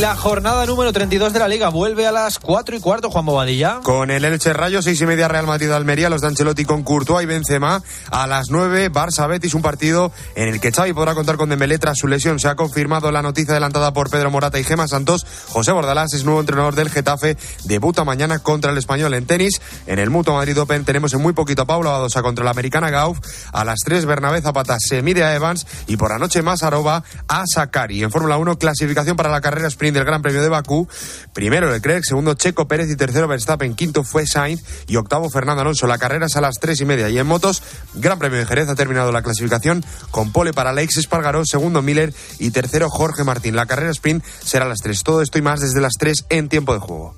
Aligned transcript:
La 0.00 0.14
jornada 0.14 0.64
número 0.64 0.92
32 0.92 1.32
de 1.32 1.40
la 1.40 1.48
Liga 1.48 1.70
vuelve 1.70 2.06
a 2.06 2.12
las 2.12 2.38
4 2.38 2.76
y 2.76 2.80
cuarto, 2.80 3.10
Juan 3.10 3.26
Bobadilla. 3.26 3.80
Con 3.82 4.12
el 4.12 4.24
Elche 4.24 4.52
Rayo, 4.52 4.80
6 4.80 5.00
y 5.00 5.06
media 5.06 5.26
Real 5.26 5.44
Madrid 5.44 5.72
Almería, 5.72 6.08
los 6.08 6.20
de 6.20 6.64
con 6.66 6.84
Courtois 6.84 7.24
y 7.24 7.26
Benzema. 7.26 7.82
A 8.12 8.28
las 8.28 8.48
9, 8.50 8.92
Barça 8.92 9.26
Betis, 9.28 9.54
un 9.54 9.62
partido 9.62 10.12
en 10.36 10.50
el 10.50 10.60
que 10.60 10.70
Xavi 10.70 10.92
podrá 10.92 11.16
contar 11.16 11.36
con 11.36 11.48
Dembélé 11.48 11.78
tras 11.78 11.98
su 11.98 12.06
lesión. 12.06 12.38
Se 12.38 12.46
ha 12.46 12.54
confirmado 12.54 13.10
la 13.10 13.22
noticia 13.22 13.54
adelantada 13.54 13.92
por 13.92 14.08
Pedro 14.08 14.30
Morata 14.30 14.60
y 14.60 14.62
Gema 14.62 14.86
Santos. 14.86 15.26
José 15.48 15.72
Bordalás 15.72 16.14
es 16.14 16.22
nuevo 16.22 16.38
entrenador 16.38 16.76
del 16.76 16.90
Getafe. 16.90 17.36
Debuta 17.64 18.04
mañana 18.04 18.38
contra 18.38 18.70
el 18.70 18.78
Español 18.78 19.14
en 19.14 19.26
tenis. 19.26 19.60
En 19.88 19.98
el 19.98 20.10
Mutuo 20.10 20.34
Madrid 20.34 20.60
Open 20.60 20.84
tenemos 20.84 21.12
en 21.14 21.22
muy 21.22 21.32
poquito 21.32 21.62
a 21.62 21.66
Paula 21.66 21.90
Badosa 21.90 22.22
contra 22.22 22.44
la 22.44 22.52
americana 22.52 22.90
Gauf. 22.90 23.18
A 23.52 23.64
las 23.64 23.80
3, 23.84 24.06
Bernabé 24.06 24.42
Zapata 24.42 24.76
se 24.78 25.02
mide 25.02 25.24
a 25.24 25.34
Evans. 25.34 25.66
Y 25.88 25.96
por 25.96 26.12
anoche 26.12 26.42
más 26.42 26.62
arroba 26.62 27.02
a 27.26 27.42
Sakari. 27.52 28.04
En 28.04 28.12
Fórmula 28.12 28.36
1, 28.36 28.58
clasificación 28.58 29.16
para 29.16 29.30
la 29.30 29.40
carrera 29.40 29.66
sprint 29.66 29.87
del 29.94 30.04
Gran 30.04 30.22
Premio 30.22 30.42
de 30.42 30.48
Bakú 30.48 30.88
Primero 31.32 31.70
Leclerc, 31.70 32.04
segundo 32.04 32.34
Checo 32.34 32.66
Pérez 32.66 32.90
y 32.90 32.96
tercero 32.96 33.28
Verstappen. 33.28 33.74
Quinto 33.74 34.02
fue 34.04 34.26
Sainz 34.26 34.62
y 34.86 34.96
octavo 34.96 35.30
Fernando 35.30 35.62
Alonso. 35.62 35.86
La 35.86 35.98
carrera 35.98 36.26
es 36.26 36.36
a 36.36 36.40
las 36.40 36.56
tres 36.60 36.80
y 36.80 36.84
media. 36.84 37.08
Y 37.08 37.18
en 37.18 37.26
motos, 37.26 37.62
Gran 37.94 38.18
Premio 38.18 38.38
de 38.38 38.46
Jerez 38.46 38.68
ha 38.68 38.74
terminado 38.74 39.12
la 39.12 39.22
clasificación 39.22 39.84
con 40.10 40.32
pole 40.32 40.52
para 40.52 40.70
Alex 40.70 40.96
Espargaró, 40.96 41.44
segundo 41.44 41.82
Miller 41.82 42.12
y 42.38 42.50
tercero 42.50 42.90
Jorge 42.90 43.24
Martín. 43.24 43.54
La 43.56 43.66
carrera 43.66 43.90
sprint 43.90 44.24
será 44.24 44.64
a 44.64 44.68
las 44.68 44.80
tres. 44.80 45.02
Todo 45.04 45.22
esto 45.22 45.38
y 45.38 45.42
más 45.42 45.60
desde 45.60 45.80
las 45.80 45.94
tres 45.98 46.24
en 46.28 46.48
tiempo 46.48 46.74
de 46.74 46.80
juego. 46.80 47.14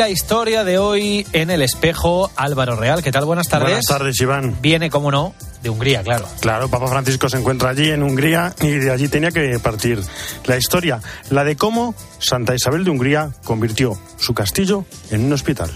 La 0.00 0.08
historia 0.08 0.64
de 0.64 0.78
hoy 0.78 1.26
en 1.34 1.50
el 1.50 1.60
espejo, 1.60 2.30
Álvaro 2.34 2.74
Real. 2.74 3.02
¿Qué 3.02 3.12
tal? 3.12 3.26
Buenas 3.26 3.48
tardes. 3.48 3.66
Buenas 3.66 3.84
tardes, 3.84 4.18
Iván. 4.18 4.56
Viene, 4.62 4.88
como 4.88 5.10
no, 5.10 5.34
de 5.62 5.68
Hungría, 5.68 6.02
claro. 6.02 6.26
Claro, 6.40 6.70
Papa 6.70 6.86
Francisco 6.86 7.28
se 7.28 7.36
encuentra 7.36 7.68
allí 7.68 7.90
en 7.90 8.02
Hungría 8.02 8.54
y 8.62 8.68
de 8.68 8.90
allí 8.90 9.08
tenía 9.08 9.30
que 9.30 9.58
partir 9.58 10.00
la 10.46 10.56
historia, 10.56 11.02
la 11.28 11.44
de 11.44 11.56
cómo 11.56 11.94
Santa 12.18 12.54
Isabel 12.54 12.82
de 12.82 12.92
Hungría 12.92 13.32
convirtió 13.44 13.92
su 14.16 14.32
castillo 14.32 14.86
en 15.10 15.26
un 15.26 15.34
hospital. 15.34 15.70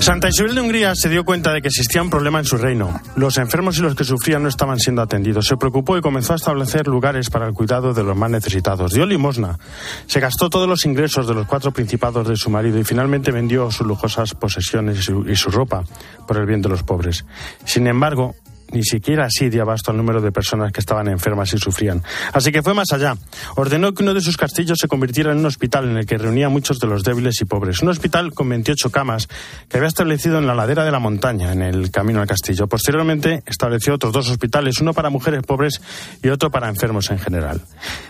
Santa 0.00 0.28
Isabel 0.28 0.54
de 0.54 0.60
Hungría 0.60 0.94
se 0.94 1.08
dio 1.08 1.24
cuenta 1.24 1.52
de 1.52 1.60
que 1.60 1.68
existía 1.68 2.00
un 2.00 2.08
problema 2.08 2.38
en 2.38 2.44
su 2.44 2.56
reino. 2.56 3.00
Los 3.16 3.36
enfermos 3.36 3.78
y 3.78 3.82
los 3.82 3.94
que 3.94 4.04
sufrían 4.04 4.42
no 4.42 4.48
estaban 4.48 4.78
siendo 4.78 5.02
atendidos. 5.02 5.46
Se 5.46 5.56
preocupó 5.56 5.98
y 5.98 6.00
comenzó 6.00 6.32
a 6.32 6.36
establecer 6.36 6.86
lugares 6.86 7.28
para 7.28 7.46
el 7.46 7.52
cuidado 7.52 7.92
de 7.92 8.04
los 8.04 8.16
más 8.16 8.30
necesitados. 8.30 8.92
Dio 8.92 9.04
limosna. 9.04 9.58
Se 10.06 10.20
gastó 10.20 10.48
todos 10.48 10.68
los 10.68 10.86
ingresos 10.86 11.26
de 11.26 11.34
los 11.34 11.46
cuatro 11.46 11.72
principados 11.72 12.26
de 12.26 12.36
su 12.36 12.48
marido 12.48 12.78
y 12.78 12.84
finalmente 12.84 13.32
vendió 13.32 13.70
sus 13.70 13.86
lujosas 13.86 14.34
posesiones 14.34 15.00
y 15.00 15.02
su, 15.02 15.28
y 15.28 15.36
su 15.36 15.50
ropa 15.50 15.84
por 16.26 16.38
el 16.38 16.46
bien 16.46 16.62
de 16.62 16.68
los 16.68 16.82
pobres. 16.84 17.26
Sin 17.64 17.86
embargo, 17.86 18.34
ni 18.72 18.82
siquiera 18.82 19.26
así 19.26 19.48
dio 19.48 19.62
abasto 19.62 19.90
al 19.90 19.96
número 19.96 20.20
de 20.20 20.32
personas 20.32 20.72
que 20.72 20.80
estaban 20.80 21.08
enfermas 21.08 21.52
y 21.54 21.58
sufrían. 21.58 22.02
Así 22.32 22.52
que 22.52 22.62
fue 22.62 22.74
más 22.74 22.92
allá. 22.92 23.16
Ordenó 23.56 23.92
que 23.94 24.02
uno 24.02 24.14
de 24.14 24.20
sus 24.20 24.36
castillos 24.36 24.78
se 24.80 24.88
convirtiera 24.88 25.32
en 25.32 25.38
un 25.38 25.46
hospital 25.46 25.88
en 25.88 25.96
el 25.96 26.06
que 26.06 26.18
reunía 26.18 26.48
muchos 26.48 26.78
de 26.78 26.86
los 26.86 27.02
débiles 27.02 27.40
y 27.40 27.44
pobres. 27.44 27.82
Un 27.82 27.88
hospital 27.88 28.32
con 28.32 28.48
28 28.48 28.90
camas 28.90 29.28
que 29.68 29.76
había 29.76 29.88
establecido 29.88 30.38
en 30.38 30.46
la 30.46 30.54
ladera 30.54 30.84
de 30.84 30.90
la 30.90 30.98
montaña, 30.98 31.52
en 31.52 31.62
el 31.62 31.90
camino 31.90 32.20
al 32.20 32.26
castillo. 32.26 32.66
Posteriormente 32.66 33.42
estableció 33.46 33.94
otros 33.94 34.12
dos 34.12 34.30
hospitales, 34.30 34.80
uno 34.80 34.92
para 34.92 35.10
mujeres 35.10 35.42
pobres 35.42 35.80
y 36.22 36.28
otro 36.28 36.50
para 36.50 36.68
enfermos 36.68 37.10
en 37.10 37.18
general. 37.18 37.60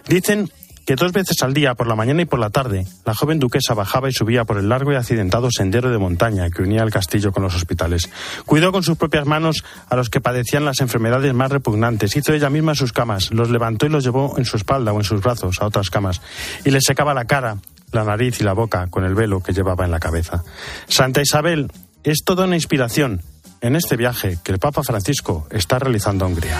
Dicen 0.09 0.51
que 0.89 0.97
dos 0.97 1.13
veces 1.13 1.43
al 1.43 1.53
día, 1.53 1.75
por 1.75 1.87
la 1.87 1.95
mañana 1.95 2.23
y 2.23 2.25
por 2.25 2.39
la 2.39 2.49
tarde, 2.49 2.87
la 3.05 3.15
joven 3.15 3.39
duquesa 3.39 3.75
bajaba 3.75 4.09
y 4.09 4.13
subía 4.15 4.47
por 4.47 4.57
el 4.57 4.71
largo 4.71 4.91
y 4.91 4.95
accidentado 4.95 5.51
sendero 5.51 5.91
de 5.91 5.99
montaña 5.99 6.49
que 6.49 6.63
unía 6.63 6.83
el 6.83 6.91
castillo 6.91 7.31
con 7.31 7.43
los 7.43 7.55
hospitales. 7.55 8.09
Cuidó 8.47 8.73
con 8.73 8.83
sus 8.83 8.97
propias 8.97 9.27
manos 9.27 9.67
a 9.91 9.97
los 9.97 10.09
que 10.09 10.23
padecían 10.23 10.65
las 10.65 10.81
enfermedades 10.81 11.35
más 11.35 11.53
repugnantes. 11.53 12.17
Hizo 12.17 12.33
ella 12.33 12.49
misma 12.49 12.75
sus 12.75 12.95
camas, 12.95 13.31
los 13.33 13.51
levantó 13.51 13.85
y 13.85 13.91
los 13.91 14.03
llevó 14.03 14.39
en 14.39 14.47
su 14.47 14.57
espalda 14.57 14.95
o 14.95 14.97
en 14.97 15.05
sus 15.05 15.21
brazos 15.21 15.61
a 15.61 15.67
otras 15.67 15.91
camas. 15.91 16.23
Y 16.65 16.71
les 16.71 16.85
secaba 16.85 17.13
la 17.13 17.27
cara, 17.27 17.59
la 17.93 18.05
nariz 18.05 18.41
y 18.41 18.45
la 18.45 18.55
boca 18.55 18.87
con 18.87 19.05
el 19.05 19.15
velo 19.15 19.43
que 19.43 19.53
llevaba 19.53 19.85
en 19.85 19.91
la 19.91 20.01
cabeza. 20.01 20.43
Santa 20.89 21.21
Isabel 21.21 21.71
es 22.03 22.25
toda 22.25 22.47
una 22.47 22.57
inspiración 22.57 23.21
en 23.61 23.77
este 23.77 23.99
viaje 23.99 24.39
que 24.43 24.53
el 24.53 24.59
Papa 24.59 24.83
Francisco 24.83 25.49
está 25.51 25.79
realizando 25.79 26.25
a 26.25 26.29
Hungría. 26.29 26.59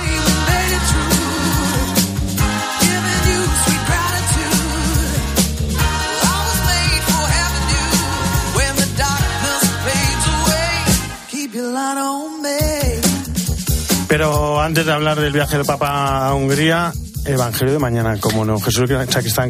Pero 14.09 14.61
antes 14.61 14.87
de 14.87 14.93
hablar 14.93 15.21
del 15.21 15.33
viaje 15.33 15.59
del 15.59 15.67
Papa 15.67 16.29
a 16.29 16.35
Hungría, 16.35 16.93
Evangelio 17.27 17.75
de 17.75 17.79
mañana, 17.79 18.19
como 18.19 18.43
no. 18.43 18.59
Jesús 18.59 18.89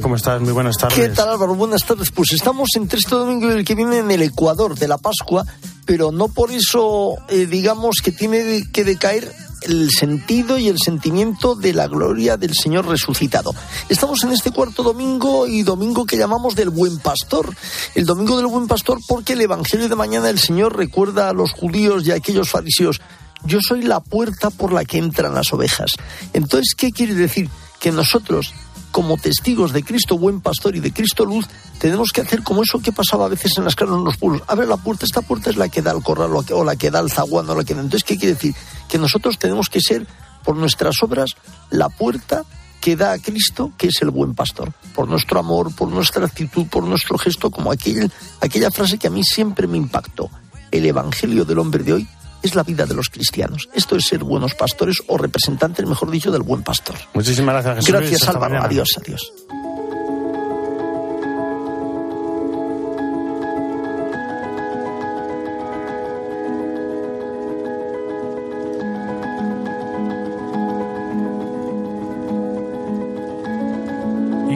¿cómo 0.02 0.16
estás? 0.16 0.40
Muy 0.40 0.52
buenas 0.52 0.76
tardes. 0.76 0.98
¿Qué 0.98 1.08
tal 1.10 1.28
Álvaro? 1.28 1.54
Buenas 1.54 1.84
tardes. 1.84 2.10
Pues 2.10 2.32
estamos 2.32 2.68
entre 2.74 2.98
este 2.98 3.14
domingo 3.14 3.48
y 3.48 3.52
el 3.52 3.64
que 3.64 3.76
viene 3.76 3.98
en 3.98 4.10
el 4.10 4.22
Ecuador 4.22 4.76
de 4.76 4.88
la 4.88 4.98
Pascua, 4.98 5.44
pero 5.86 6.10
no 6.10 6.26
por 6.26 6.50
eso 6.50 7.14
eh, 7.28 7.46
digamos 7.46 8.00
que 8.02 8.10
tiene 8.10 8.64
que 8.72 8.82
decaer 8.82 9.32
el 9.62 9.90
sentido 9.90 10.58
y 10.58 10.68
el 10.68 10.78
sentimiento 10.78 11.54
de 11.54 11.72
la 11.72 11.86
gloria 11.86 12.36
del 12.36 12.54
Señor 12.54 12.86
resucitado. 12.86 13.54
Estamos 13.88 14.24
en 14.24 14.32
este 14.32 14.50
cuarto 14.50 14.82
domingo 14.82 15.46
y 15.46 15.62
domingo 15.62 16.04
que 16.04 16.16
llamamos 16.16 16.56
del 16.56 16.70
Buen 16.70 16.98
Pastor. 16.98 17.54
El 17.94 18.06
domingo 18.06 18.36
del 18.36 18.46
Buen 18.46 18.66
Pastor 18.66 18.98
porque 19.06 19.34
el 19.34 19.40
Evangelio 19.40 19.88
de 19.88 19.94
mañana 19.94 20.30
el 20.30 20.40
Señor 20.40 20.76
recuerda 20.76 21.28
a 21.28 21.32
los 21.32 21.52
judíos 21.52 22.04
y 22.06 22.10
a 22.10 22.16
aquellos 22.16 22.50
fariseos 22.50 23.00
yo 23.44 23.58
soy 23.60 23.82
la 23.82 24.00
puerta 24.00 24.50
por 24.50 24.72
la 24.72 24.84
que 24.84 24.98
entran 24.98 25.34
las 25.34 25.52
ovejas. 25.52 25.92
Entonces, 26.32 26.74
¿qué 26.76 26.90
quiere 26.90 27.14
decir? 27.14 27.48
Que 27.80 27.92
nosotros, 27.92 28.52
como 28.90 29.16
testigos 29.16 29.72
de 29.72 29.84
Cristo 29.84 30.18
buen 30.18 30.40
pastor 30.40 30.76
y 30.76 30.80
de 30.80 30.92
Cristo 30.92 31.24
luz, 31.24 31.46
tenemos 31.78 32.10
que 32.10 32.22
hacer 32.22 32.42
como 32.42 32.62
eso 32.62 32.80
que 32.80 32.92
pasaba 32.92 33.26
a 33.26 33.28
veces 33.28 33.56
en 33.56 33.64
las 33.64 33.74
casas 33.74 33.96
en 33.96 34.04
los 34.04 34.16
pueblos. 34.16 34.42
Abre 34.48 34.66
la 34.66 34.76
puerta, 34.76 35.04
esta 35.04 35.22
puerta 35.22 35.50
es 35.50 35.56
la 35.56 35.68
que 35.68 35.82
da 35.82 35.92
al 35.92 36.02
corral 36.02 36.30
o 36.34 36.64
la 36.64 36.76
que 36.76 36.90
da 36.90 36.98
al 36.98 37.10
zaguán 37.10 37.46
la 37.46 37.64
que. 37.64 37.72
Entonces, 37.72 38.04
¿qué 38.04 38.18
quiere 38.18 38.34
decir? 38.34 38.54
Que 38.88 38.98
nosotros 38.98 39.38
tenemos 39.38 39.68
que 39.68 39.80
ser, 39.80 40.06
por 40.44 40.56
nuestras 40.56 41.02
obras, 41.02 41.36
la 41.70 41.88
puerta 41.88 42.44
que 42.80 42.96
da 42.96 43.12
a 43.12 43.18
Cristo, 43.18 43.72
que 43.76 43.88
es 43.88 44.02
el 44.02 44.10
buen 44.10 44.34
pastor, 44.34 44.72
por 44.94 45.08
nuestro 45.08 45.40
amor, 45.40 45.74
por 45.74 45.88
nuestra 45.88 46.26
actitud, 46.26 46.66
por 46.66 46.84
nuestro 46.84 47.18
gesto, 47.18 47.50
como 47.50 47.70
aquel, 47.70 48.10
aquella 48.40 48.70
frase 48.70 48.98
que 48.98 49.08
a 49.08 49.10
mí 49.10 49.22
siempre 49.24 49.66
me 49.66 49.76
impactó. 49.76 50.30
El 50.70 50.86
Evangelio 50.86 51.44
del 51.44 51.58
hombre 51.58 51.82
de 51.82 51.94
hoy 51.94 52.08
es 52.42 52.54
la 52.54 52.62
vida 52.62 52.86
de 52.86 52.94
los 52.94 53.08
cristianos. 53.08 53.68
Esto 53.74 53.96
es 53.96 54.06
ser 54.06 54.24
buenos 54.24 54.54
pastores 54.54 55.02
o 55.06 55.18
representantes, 55.18 55.86
mejor 55.86 56.10
dicho, 56.10 56.30
del 56.30 56.42
buen 56.42 56.62
pastor. 56.62 56.96
Muchísimas 57.14 57.54
gracias, 57.54 57.86
Jesús. 57.86 57.92
Gracias, 57.92 58.28
Álvaro. 58.28 58.62
Adiós, 58.62 58.88
adiós. 59.00 59.32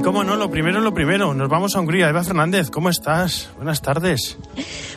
cómo 0.02 0.24
no, 0.24 0.36
lo 0.36 0.50
primero 0.50 0.78
es 0.78 0.84
lo 0.84 0.92
primero. 0.92 1.32
Nos 1.32 1.48
vamos 1.48 1.76
a 1.76 1.80
Hungría. 1.80 2.08
Eva 2.08 2.24
Fernández, 2.24 2.70
¿cómo 2.70 2.90
estás? 2.90 3.50
Buenas 3.56 3.80
tardes. 3.82 4.36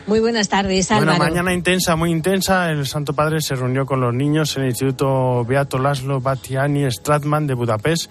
Muy 0.06 0.20
buenas 0.20 0.48
tardes, 0.48 0.90
Álvaro. 0.92 1.18
Bueno, 1.18 1.24
mañana 1.24 1.52
intensa, 1.52 1.96
muy 1.96 2.12
intensa. 2.12 2.70
El 2.70 2.86
Santo 2.86 3.12
Padre 3.12 3.40
se 3.40 3.56
reunió 3.56 3.84
con 3.84 4.00
los 4.00 4.14
niños 4.14 4.56
en 4.56 4.62
el 4.62 4.68
Instituto 4.70 5.44
Beato 5.44 5.78
Laszlo 5.78 6.20
Batiani 6.20 6.88
Stratman 6.90 7.48
de 7.48 7.54
Budapest. 7.54 8.08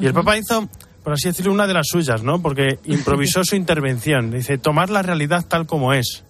Y 0.00 0.06
el 0.06 0.14
Papa 0.14 0.38
hizo, 0.38 0.66
por 1.02 1.12
así 1.12 1.28
decirlo, 1.28 1.52
una 1.52 1.66
de 1.66 1.74
las 1.74 1.86
suyas, 1.88 2.22
¿no? 2.22 2.40
Porque 2.40 2.78
improvisó 2.84 3.44
su 3.44 3.56
intervención. 3.56 4.30
Dice, 4.30 4.56
tomar 4.56 4.88
la 4.88 5.02
realidad 5.02 5.44
tal 5.46 5.66
como 5.66 5.92
es. 5.92 6.24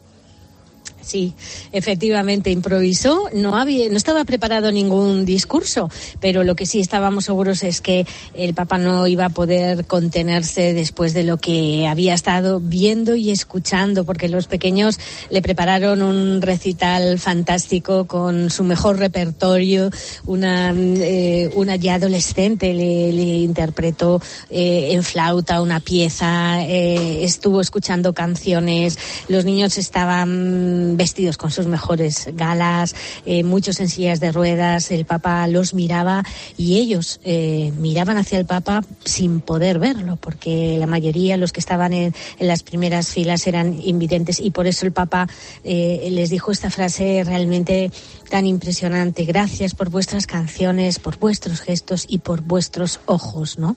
Sí, 1.05 1.35
efectivamente 1.73 2.51
improvisó. 2.51 3.29
No 3.35 3.57
había, 3.57 3.91
no 3.91 3.97
estaba 3.97 4.25
preparado 4.25 4.73
ningún 4.73 5.27
discurso, 5.27 5.91
pero 6.21 6.45
lo 6.45 6.57
que 6.57 6.65
sí 6.65 6.81
estábamos 6.81 7.27
seguros 7.27 7.63
es 7.63 7.81
que 7.83 8.07
el 8.35 8.55
Papa 8.55 8.79
no 8.79 9.07
iba 9.07 9.27
a 9.27 9.29
poder 9.29 9.85
contenerse 9.85 10.73
después 10.73 11.13
de 11.13 11.25
lo 11.25 11.37
que 11.37 11.87
había 11.87 12.15
estado 12.15 12.59
viendo 12.59 13.17
y 13.17 13.31
escuchando, 13.31 14.05
porque 14.05 14.29
los 14.29 14.47
pequeños 14.47 14.99
le 15.29 15.43
prepararon 15.43 16.01
un 16.01 16.41
recital 16.41 17.19
fantástico 17.19 18.07
con 18.07 18.51
su 18.51 18.65
mejor 18.65 18.99
repertorio. 18.99 19.91
Una, 20.25 20.73
eh, 20.75 21.51
una 21.55 21.77
ya 21.77 21.95
adolescente 21.95 22.73
le, 22.73 23.45
interpretó 23.45 24.23
eh, 24.49 24.89
en 24.93 25.03
flauta 25.03 25.61
una 25.61 25.81
pieza, 25.81 26.63
eh, 26.63 27.25
estuvo 27.25 27.61
escuchando 27.61 28.15
canciones. 28.15 28.99
Los 29.29 29.45
niños 29.45 29.77
estaban 29.79 30.94
vestidos 30.97 31.37
con 31.37 31.51
sus 31.51 31.67
mejores 31.67 32.29
galas, 32.35 32.95
eh, 33.27 33.43
muchos 33.45 33.81
en 33.81 33.89
sillas 33.89 34.21
de 34.21 34.33
ruedas. 34.33 34.91
El 34.91 35.05
Papa 35.05 35.47
los 35.47 35.75
miraba 35.75 36.25
y 36.57 36.79
ellos 36.79 37.21
eh, 37.25 37.73
miraban 37.79 38.17
hacia 38.17 38.39
el 38.39 38.47
Papa 38.47 38.83
sin 39.05 39.41
poder 39.41 39.79
verlo, 39.79 40.17
porque 40.17 40.77
la 40.79 40.87
mayoría, 40.87 41.37
los 41.37 41.53
que 41.53 41.61
estaban 41.61 41.93
en, 41.93 42.15
las 42.39 42.63
primeras 42.63 43.09
filas, 43.09 43.47
eran 43.47 43.81
invidentes 43.83 44.41
y 44.41 44.51
por 44.51 44.67
eso 44.67 44.87
el 44.87 44.93
Papa 44.93 45.29
eh, 45.65 46.09
les 46.11 46.31
dijo 46.31 46.53
esta 46.53 46.71
frase 46.71 47.23
realmente 47.25 47.91
tan 48.35 48.47
impresionante. 48.47 49.25
Gracias 49.27 49.77
por 49.77 49.91
vuestras 49.91 50.27
canciones, 50.27 50.99
por 50.99 51.21
vuestros 51.21 51.61
gestos 51.61 52.05
y 52.09 52.19
por 52.19 52.41
vuestros 52.41 52.99
ojos, 53.07 53.61
¿no? 53.61 53.77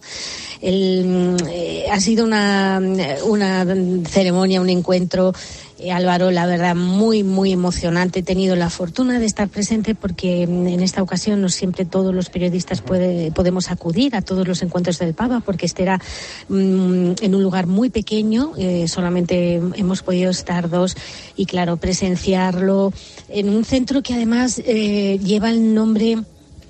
El, 0.63 1.38
eh, 1.48 1.86
ha 1.92 2.00
sido 2.00 2.25
una, 2.25 2.81
una 3.24 3.63
ceremonia, 4.09 4.59
un 4.59 4.69
encuentro 4.69 5.31
eh, 5.80 5.92
Álvaro, 5.92 6.31
la 6.31 6.48
verdad, 6.48 6.75
muy, 6.75 7.21
muy 7.21 7.51
emocionante. 7.51 8.19
He 8.19 8.24
tenido 8.24 8.56
la 8.56 8.71
fortuna 8.71 9.19
de 9.19 9.27
estar 9.27 9.48
presente 9.48 9.94
porque 9.94 10.48
mm, 10.48 10.68
en 10.68 10.81
esta 10.81 11.03
ocasión 11.03 11.39
no 11.39 11.50
siempre 11.50 11.86
todos 11.86 12.15
los 12.15 12.30
periodistas 12.30 12.81
puede, 12.81 13.31
podemos 13.31 13.69
acudir 13.69 14.15
a 14.15 14.24
todos 14.24 14.48
los 14.48 14.63
encuentros 14.63 14.98
del 14.98 15.13
Papa 15.13 15.44
porque 15.45 15.68
este 15.68 15.83
era 15.83 16.01
mm, 16.50 17.12
en 17.21 17.36
un 17.36 17.44
lugar 17.44 17.68
muy 17.68 17.92
pequeño, 17.92 18.53
eh, 18.57 18.88
solamente 18.88 19.62
hemos 19.75 20.01
podido 20.01 20.31
estar 20.31 20.68
dos 20.68 20.98
y, 21.36 21.45
claro, 21.45 21.77
presenciarlo 21.77 22.92
en 23.30 23.50
un 23.50 23.63
centro 23.63 24.01
que 24.01 24.15
además 24.15 24.47
eh, 24.58 25.20
lleva 25.24 25.50
el 25.50 25.74
nombre 25.74 26.18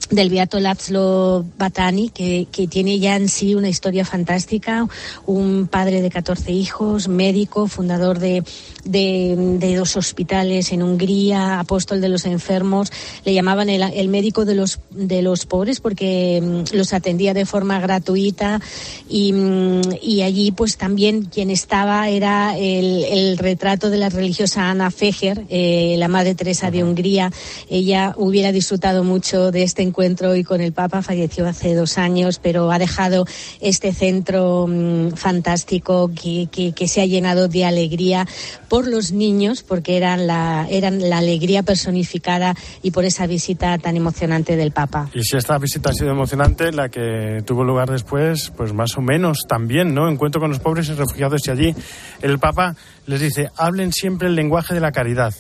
del 0.10 0.30
Beato 0.30 0.60
László 0.60 1.46
Batani, 1.58 2.10
que, 2.10 2.48
que, 2.52 2.68
tiene 2.68 3.00
ya 3.00 3.16
en 3.16 3.28
sí 3.28 3.56
una 3.56 3.68
historia 3.68 4.06
fantástica, 4.06 4.88
un 5.26 5.68
padre 5.68 6.02
de 6.02 6.10
14 6.10 6.52
hijos, 6.52 7.08
médico, 7.08 7.68
fundador 7.68 8.20
de, 8.20 8.44
de, 8.86 9.36
de, 9.60 9.76
dos 9.76 9.98
hospitales 9.98 10.72
en 10.72 10.82
Hungría, 10.82 11.60
apóstol 11.60 12.00
de 12.00 12.10
los 12.10 12.26
enfermos, 12.26 12.92
le 13.26 13.34
llamaban 13.34 13.70
el, 13.70 13.82
el 13.82 14.08
médico 14.08 14.46
de 14.46 14.56
los, 14.56 14.80
de 14.92 15.22
los 15.22 15.46
pobres 15.46 15.82
porque 15.82 16.42
mm, 16.42 16.76
los 16.76 16.94
atendía 16.94 17.34
de 17.34 17.46
forma 17.46 17.80
gratuita 17.80 18.62
y, 19.10 19.34
mm, 19.34 19.82
y 20.02 20.22
allí 20.22 20.52
pues 20.52 20.78
también 20.78 21.26
quien 21.26 21.50
estaba 21.50 22.08
era 22.10 22.58
el, 22.58 23.04
el, 23.04 23.38
retrato 23.38 23.90
de 23.90 23.98
la 23.98 24.10
religiosa 24.10 24.70
Ana 24.70 24.90
Feger, 24.90 25.44
eh, 25.50 25.96
la 25.98 26.08
Madre 26.08 26.34
Teresa 26.34 26.72
de 26.72 26.84
Hungría. 26.84 27.32
Ella 27.70 28.14
hubiera 28.18 28.52
disfrutado 28.52 29.04
mucho 29.04 29.52
de 29.52 29.64
este 29.64 29.82
encuentro 29.82 29.97
y 30.36 30.44
con 30.44 30.62
el 30.62 30.74
Papa 30.74 31.02
falleció 31.02 31.48
hace 31.48 31.74
dos 31.74 31.98
años, 31.98 32.40
pero 32.40 32.72
ha 32.72 32.78
dejado 32.78 33.26
este 33.62 33.92
centro 33.94 34.68
mmm, 34.68 35.14
fantástico 35.14 36.12
que, 36.14 36.48
que, 36.52 36.74
que, 36.74 36.88
se 36.88 37.02
ha 37.02 37.06
llenado 37.08 37.48
de 37.48 37.66
alegría 37.66 38.28
por 38.70 38.88
los 38.88 39.12
niños, 39.12 39.64
porque 39.64 39.98
eran 39.98 40.28
la, 40.28 40.68
eran 40.70 41.10
la 41.10 41.18
alegría 41.18 41.64
personificada 41.64 42.54
y 42.84 42.92
por 42.92 43.06
esa 43.06 43.26
visita 43.26 43.76
tan 43.80 43.98
emocionante 43.98 44.56
del 44.56 44.72
Papa. 44.72 45.10
Y 45.16 45.24
si 45.24 45.36
esta 45.36 45.58
visita 45.58 45.90
ha 45.90 45.94
sido 45.94 46.12
emocionante, 46.12 46.72
la 46.72 46.90
que 46.90 47.42
tuvo 47.44 47.64
lugar 47.64 47.90
después, 47.90 48.52
pues 48.56 48.74
más 48.74 48.96
o 48.98 49.02
menos 49.02 49.46
también, 49.48 49.96
¿no? 49.96 50.10
Encuentro 50.10 50.40
con 50.40 50.52
los 50.52 50.60
pobres 50.60 50.90
y 50.90 50.94
refugiados 50.94 51.48
y 51.48 51.52
allí 51.52 51.76
el 52.22 52.38
Papa 52.38 52.76
les 53.08 53.20
dice, 53.20 53.50
hablen 53.58 53.92
siempre 53.92 54.28
el 54.28 54.36
lenguaje 54.36 54.76
de 54.76 54.80
la 54.80 54.92
caridad. 54.92 55.34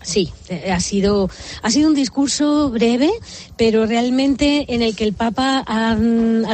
Sí, 0.00 0.32
eh, 0.48 0.70
ha 0.70 0.78
sido, 0.78 1.28
ha 1.62 1.70
sido 1.70 1.88
un 1.88 1.94
discurso 1.94 2.70
breve, 2.70 3.10
pero 3.56 3.84
realmente 3.84 4.72
en 4.72 4.80
el 4.80 4.94
que 4.94 5.02
el 5.02 5.12
Papa 5.12 5.64
ha, 5.66 5.96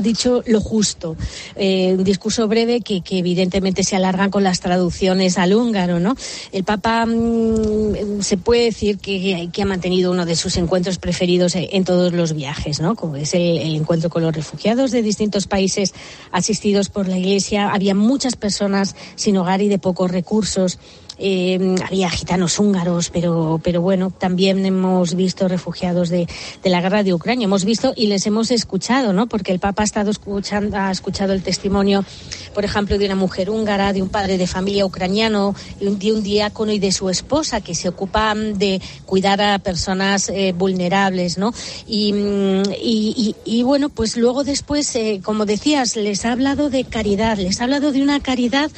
dicho 0.00 0.42
lo 0.46 0.62
justo. 0.62 1.14
Eh, 1.54 1.94
un 1.96 2.04
discurso 2.04 2.48
breve 2.48 2.80
que, 2.80 3.02
que, 3.02 3.18
evidentemente 3.18 3.84
se 3.84 3.96
alarga 3.96 4.30
con 4.30 4.44
las 4.44 4.60
traducciones 4.60 5.36
al 5.36 5.52
húngaro, 5.52 6.00
¿no? 6.00 6.16
El 6.52 6.64
Papa 6.64 7.04
mmm, 7.04 8.22
se 8.22 8.38
puede 8.38 8.64
decir 8.64 8.98
que, 8.98 9.50
ha 9.60 9.66
mantenido 9.66 10.10
uno 10.10 10.24
de 10.24 10.36
sus 10.36 10.56
encuentros 10.56 10.98
preferidos 10.98 11.54
en 11.54 11.84
todos 11.84 12.14
los 12.14 12.32
viajes, 12.32 12.80
¿no? 12.80 12.94
Como 12.94 13.16
es 13.16 13.34
el, 13.34 13.58
el 13.58 13.74
encuentro 13.76 14.08
con 14.08 14.22
los 14.22 14.34
refugiados 14.34 14.90
de 14.90 15.02
distintos 15.02 15.46
países 15.46 15.92
asistidos 16.32 16.88
por 16.88 17.08
la 17.08 17.18
Iglesia. 17.18 17.68
Había 17.70 17.94
muchas 17.94 18.36
personas 18.36 18.96
sin 19.16 19.36
hogar 19.36 19.60
y 19.60 19.68
de 19.68 19.78
pocos 19.78 20.10
recursos. 20.10 20.78
Eh, 21.18 21.76
había 21.86 22.10
gitanos 22.10 22.58
húngaros, 22.58 23.10
pero, 23.10 23.60
pero 23.62 23.80
bueno, 23.80 24.10
también 24.10 24.64
hemos 24.66 25.14
visto 25.14 25.46
refugiados 25.48 26.08
de, 26.08 26.26
de, 26.62 26.70
la 26.70 26.80
guerra 26.80 27.02
de 27.02 27.14
Ucrania. 27.14 27.44
Hemos 27.44 27.64
visto 27.64 27.92
y 27.96 28.08
les 28.08 28.26
hemos 28.26 28.50
escuchado, 28.50 29.12
¿no? 29.12 29.26
Porque 29.26 29.52
el 29.52 29.60
Papa 29.60 29.82
ha 29.82 29.84
estado 29.84 30.10
escuchando, 30.10 30.76
ha 30.76 30.90
escuchado 30.90 31.32
el 31.32 31.42
testimonio, 31.42 32.04
por 32.52 32.64
ejemplo, 32.64 32.98
de 32.98 33.06
una 33.06 33.14
mujer 33.14 33.50
húngara, 33.50 33.92
de 33.92 34.02
un 34.02 34.08
padre 34.08 34.38
de 34.38 34.46
familia 34.46 34.86
ucraniano, 34.86 35.54
de 35.80 36.12
un, 36.12 36.22
diácono 36.24 36.72
y 36.72 36.78
de 36.78 36.90
su 36.90 37.10
esposa 37.10 37.60
que 37.60 37.74
se 37.74 37.88
ocupan 37.88 38.58
de 38.58 38.80
cuidar 39.04 39.40
a 39.40 39.58
personas 39.58 40.28
eh, 40.28 40.54
vulnerables, 40.56 41.38
¿no? 41.38 41.52
Y, 41.86 42.14
y, 42.82 43.36
y, 43.44 43.58
y, 43.58 43.62
bueno, 43.62 43.88
pues 43.88 44.16
luego 44.16 44.42
después, 44.42 44.94
eh, 44.96 45.20
como 45.22 45.44
decías, 45.44 45.96
les 45.96 46.24
ha 46.24 46.32
hablado 46.32 46.70
de 46.70 46.84
caridad, 46.84 47.36
les 47.38 47.60
ha 47.60 47.64
hablado 47.64 47.92
de 47.92 48.02
una 48.02 48.20
caridad 48.20 48.70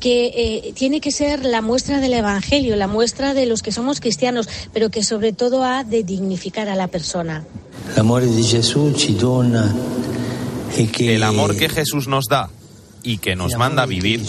que 0.00 0.26
eh, 0.26 0.72
tiene 0.74 1.00
que 1.00 1.10
ser 1.10 1.44
la 1.44 1.60
muestra 1.60 1.83
muestra 1.84 2.00
del 2.00 2.14
Evangelio, 2.14 2.76
la 2.76 2.86
muestra 2.86 3.34
de 3.34 3.44
los 3.44 3.60
que 3.60 3.70
somos 3.70 4.00
cristianos, 4.00 4.48
pero 4.72 4.88
que 4.88 5.04
sobre 5.04 5.34
todo 5.34 5.64
ha 5.64 5.84
de 5.84 6.02
dignificar 6.02 6.70
a 6.70 6.76
la 6.76 6.88
persona. 6.88 7.44
El 10.98 11.22
amor 11.22 11.56
que 11.58 11.68
Jesús 11.68 12.08
nos 12.08 12.24
da 12.24 12.48
y 13.02 13.18
que 13.18 13.36
nos 13.36 13.56
manda 13.56 13.82
a 13.82 13.86
vivir 13.86 14.22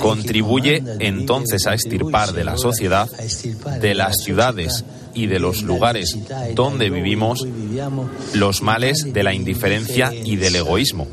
contribuye 0.00 0.82
entonces 0.98 1.68
a 1.68 1.74
estirpar 1.74 2.32
de 2.32 2.42
la 2.42 2.56
sociedad, 2.56 3.08
de 3.80 3.94
las 3.94 4.16
ciudades 4.16 4.84
y 5.14 5.28
de 5.28 5.38
los 5.38 5.62
lugares 5.62 6.18
donde 6.56 6.90
vivimos 6.90 7.46
los 8.34 8.60
males 8.60 9.12
de 9.12 9.22
la 9.22 9.34
indiferencia 9.34 10.12
y 10.12 10.34
del 10.34 10.56
egoísmo. 10.56 11.06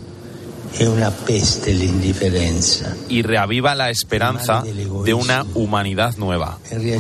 Y 3.09 3.21
reaviva 3.21 3.75
la 3.75 3.89
esperanza 3.89 4.63
de 5.03 5.13
una 5.13 5.45
humanidad 5.53 6.15
nueva, 6.17 6.59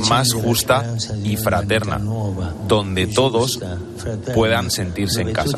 más 0.09 0.33
justa 0.33 0.95
y 1.23 1.37
fraterna, 1.37 1.99
donde 2.67 3.07
todos 3.07 3.59
puedan 4.33 4.71
sentirse 4.71 5.21
en 5.21 5.33
casa. 5.33 5.57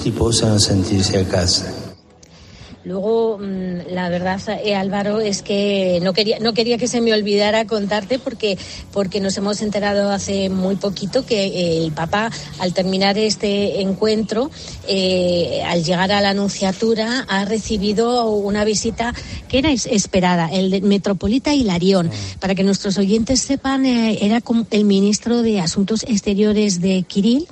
Luego, 2.86 3.38
mm, 3.38 3.92
la 3.94 4.08
verdad, 4.10 4.42
eh, 4.64 4.74
Álvaro, 4.74 5.20
es 5.20 5.42
que 5.42 6.00
no 6.02 6.14
quería, 6.14 6.40
no 6.40 6.54
quería 6.54 6.78
que 6.78 6.88
se 6.88 7.02
me 7.02 7.14
olvidara 7.14 7.68
contarte 7.68 8.20
porque, 8.20 8.58
porque 8.94 9.20
nos 9.20 9.38
hemos 9.38 9.62
enterado 9.62 10.12
hace 10.12 10.50
muy 10.50 10.78
poquito 10.78 11.26
que 11.26 11.84
el 11.84 11.92
Papa, 11.92 12.32
al 12.60 12.74
terminar 12.74 13.18
este 13.18 13.82
encuentro, 13.82 14.50
eh, 14.88 15.62
al 15.66 15.84
llegar 15.84 16.12
a 16.14 16.22
la 16.22 16.30
Anunciatura, 16.30 17.26
ha 17.28 17.44
recibido 17.44 18.30
una 18.30 18.64
visita 18.64 19.14
que 19.50 19.60
era 19.60 19.72
esperada, 19.72 20.50
el 20.50 20.82
Metropolita 20.82 21.54
Hilarión. 21.54 22.08
Mm. 22.08 22.40
Para 22.40 22.56
que 22.56 22.64
nuestros 22.64 22.98
oyentes 22.98 23.42
sepan, 23.42 23.86
eh, 23.86 24.20
era 24.22 24.42
el 24.72 24.86
ministro 24.86 25.42
de 25.42 25.60
Asuntos 25.60 26.04
Exteriores 26.04 26.80
de 26.80 27.04
Kirill 27.04 27.46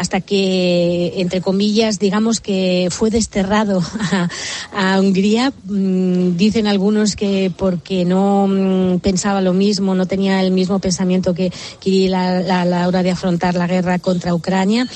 hasta 0.00 0.22
que, 0.22 1.12
entre 1.20 1.42
comillas, 1.42 1.98
digamos 1.98 2.40
que 2.40 2.88
fue 2.90 3.10
desterrado 3.10 3.82
a, 4.72 4.98
Hungría. 4.98 5.52
Mm, 5.64 6.38
dicen 6.38 6.66
algunos 6.66 7.16
que 7.16 7.52
porque 7.54 8.06
no 8.06 8.46
mm, 8.48 9.00
pensaba 9.00 9.42
lo 9.42 9.52
mismo, 9.52 9.94
no 9.94 10.06
tenía 10.06 10.40
el 10.40 10.52
mismo 10.52 10.78
pensamiento 10.78 11.34
que 11.34 11.52
Kirill 11.80 12.14
a, 12.14 12.64
la 12.64 12.88
hora 12.88 13.02
de 13.02 13.10
afrontar 13.10 13.56
la 13.56 13.66
guerra 13.66 13.98
contra 13.98 14.34
Ucrania. 14.34 14.86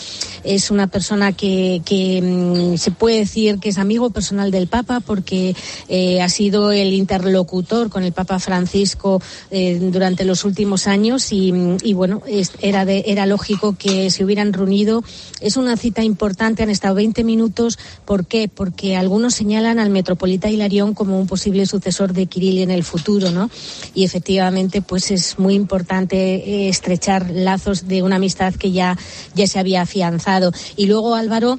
Es 0.43 0.71
una 0.71 0.87
persona 0.87 1.33
que, 1.33 1.83
que 1.85 2.23
mm, 2.23 2.79
se 2.79 2.91
puede 2.91 3.19
decir 3.19 3.59
que 3.59 3.69
es 3.69 3.77
amigo 3.77 4.09
personal 4.09 4.51
del 4.51 4.69
Papa 4.69 5.01
porque 5.01 5.55
eh, 5.89 6.23
ha 6.23 6.31
sido 6.31 6.73
el 6.73 6.95
interlocutor 6.95 7.91
con 7.91 8.05
el 8.05 8.13
Papa 8.13 8.39
Francisco 8.39 9.21
eh, 9.51 9.79
durante 9.81 10.25
los 10.25 10.45
últimos 10.45 10.87
años 10.87 11.31
y, 11.31 11.53
bueno, 11.93 12.23
era, 12.63 12.87
de, 12.87 13.05
era 13.07 13.27
lógico 13.27 13.77
que 13.79 14.11
se 14.11 14.25
hubieran 14.25 14.55
reunido 14.55 14.94
es 15.41 15.57
una 15.57 15.77
cita 15.77 16.03
importante, 16.03 16.63
han 16.63 16.71
estado 16.71 16.95
20 16.95 17.25
minutos. 17.25 17.79
¿Por 18.05 18.27
qué? 18.27 18.49
Porque 18.49 18.97
algunos 18.97 19.35
señalan 19.35 19.79
al 19.79 19.91
metropolita 19.91 20.51
Hilarión 20.51 20.95
como 20.95 21.19
un 21.19 21.27
posible 21.27 21.67
sucesor 21.67 22.13
de 22.13 22.27
Kirill 22.27 22.59
en 22.59 22.71
el 22.71 22.85
futuro, 22.85 23.31
¿no? 23.31 23.51
Y 23.95 24.05
efectivamente, 24.05 24.83
pues 24.83 25.11
es 25.11 25.39
muy 25.39 25.55
importante 25.55 26.17
eh, 26.17 26.69
estrechar 26.69 27.31
lazos 27.31 27.89
de 27.89 28.03
una 28.03 28.17
amistad 28.17 28.55
que 28.55 28.73
ya, 28.73 28.97
ya 29.35 29.47
se 29.47 29.59
había 29.59 29.83
afianzado. 29.83 30.53
Y 30.77 30.87
luego, 30.87 31.15
Álvaro, 31.15 31.59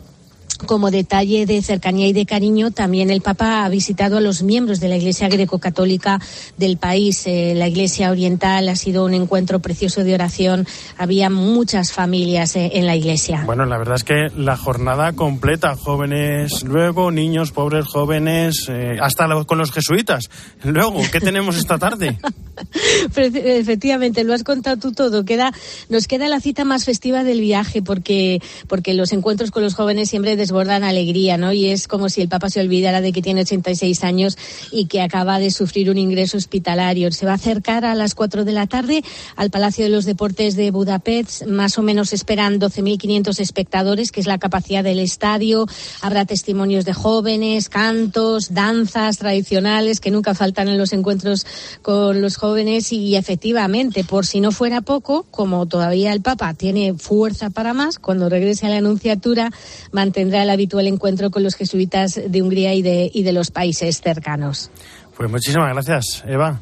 como 0.66 0.92
detalle 0.92 1.46
de 1.46 1.62
cercanía 1.62 2.08
y 2.08 2.14
de 2.14 2.26
cariño, 2.26 2.72
también 2.72 3.10
el 3.10 3.22
Papa 3.22 3.66
ha 3.66 3.70
visitado 3.70 4.18
a 4.18 4.22
los 4.22 4.44
miembros 4.44 4.80
de 4.80 4.88
la 4.88 4.98
Iglesia 4.98 5.30
greco-católica 5.30 6.20
del 6.58 6.78
país. 6.78 7.24
Eh, 7.28 7.54
la 7.56 7.68
Iglesia 7.68 8.12
Oriental 8.12 8.68
ha 8.70 8.76
sido 8.76 9.06
un 9.06 9.14
encuentro 9.14 9.60
precioso 9.60 10.04
de 10.04 10.14
oración. 10.14 10.68
Había 10.98 11.30
muchas 11.30 11.92
familias 11.92 12.56
eh, 12.56 12.72
en 12.74 12.86
la 12.86 12.96
Iglesia. 12.96 13.44
Bueno, 13.46 13.66
la 13.66 13.78
verdad 13.78 13.96
es 13.96 14.04
que 14.04 14.30
la 14.36 14.58
jornada 14.58 15.14
completa, 15.14 15.76
jóvenes, 15.76 16.64
luego 16.64 17.12
niños, 17.12 17.52
pobres 17.52 17.86
jóvenes, 17.86 18.68
eh, 18.70 18.98
hasta 19.02 19.28
con 19.46 19.58
los 19.58 19.72
jesuitas. 19.72 20.30
Luego, 20.64 21.02
¿qué 21.12 21.20
tenemos 21.20 21.58
esta 21.58 21.78
tarde? 21.78 22.18
Efectivamente, 23.16 24.24
lo 24.24 24.34
has 24.34 24.44
contado 24.44 24.78
tú 24.78 24.92
todo. 24.92 25.26
Queda, 25.26 25.52
nos 25.90 26.08
queda 26.08 26.28
la 26.28 26.40
cita 26.40 26.64
más 26.64 26.86
festiva 26.86 27.24
del 27.24 27.42
viaje 27.42 27.82
porque, 27.82 28.42
porque 28.68 28.94
los 28.94 29.12
encuentros 29.12 29.52
con 29.52 29.64
los 29.64 29.76
jóvenes 29.76 30.10
siempre 30.10 30.36
desbordan 30.36 30.55
alegría, 30.62 31.38
¿no? 31.38 31.54
Y 31.54 31.70
es 31.70 31.88
como 31.88 32.10
si 32.10 32.22
el 32.22 32.30
Papa 32.30 32.50
se 32.50 32.60
olvidara 32.60 33.02
de 33.02 33.12
que 33.12 33.22
tiene 33.22 33.42
86 33.42 34.04
años 34.04 34.38
y 34.72 34.86
que 34.86 35.02
acaba 35.02 35.40
de 35.40 35.52
sufrir 35.52 35.90
un 35.90 35.98
ingreso 35.98 36.38
hospitalario. 36.38 37.12
Se 37.12 37.26
va 37.26 37.34
a 37.34 37.36
acercar 37.36 37.86
a 37.86 37.96
las 37.96 38.16
4 38.16 38.46
de 38.46 38.52
la 38.52 38.68
tarde 38.68 39.04
al 39.36 39.50
Palacio 39.50 39.86
de 39.86 39.90
los 39.90 40.06
Deportes 40.06 40.56
de 40.56 40.72
Budapest. 40.72 41.46
Más 41.46 41.78
o 41.78 41.82
menos 41.82 42.14
esperan 42.14 42.60
12.500 42.60 43.40
espectadores, 43.40 44.12
que 44.12 44.22
es 44.22 44.28
la 44.28 44.38
capacidad 44.38 44.84
del 44.84 45.00
estadio. 45.00 45.68
Habrá 46.02 46.26
testimonios 46.26 46.86
de 46.86 46.94
jóvenes, 46.94 47.70
cantos, 47.70 48.54
danzas 48.54 49.18
tradicionales 49.18 50.00
que 50.00 50.12
nunca 50.12 50.36
faltan 50.36 50.68
en 50.68 50.78
los 50.78 50.94
encuentros 50.94 51.46
con 51.82 52.22
los 52.22 52.38
jóvenes 52.38 52.92
y 52.92 53.16
efectivamente, 53.16 54.04
por 54.04 54.26
si 54.26 54.40
no 54.40 54.52
fuera 54.52 54.82
poco, 54.82 55.26
como 55.32 55.66
todavía 55.66 56.14
el 56.14 56.22
Papa 56.22 56.54
tiene 56.54 56.94
fuerza 56.94 57.50
para 57.50 57.74
más, 57.74 58.00
cuando 58.00 58.30
regrese 58.30 58.66
a 58.66 58.70
la 58.70 58.78
Anunciatura 58.78 59.52
mantendrá 59.92 60.35
el 60.44 60.50
habitual 60.50 60.88
encuentro 60.88 61.32
con 61.32 61.44
los 61.44 61.56
jesuitas 61.56 62.20
de 62.28 62.42
Hungría 62.42 62.74
y 62.74 62.82
de, 62.82 63.10
y 63.14 63.24
de 63.24 63.34
los 63.34 63.52
países 63.52 64.02
cercanos. 64.02 64.70
Pues 65.18 65.30
muchísimas 65.30 65.74
gracias, 65.74 66.24
Eva. 66.28 66.60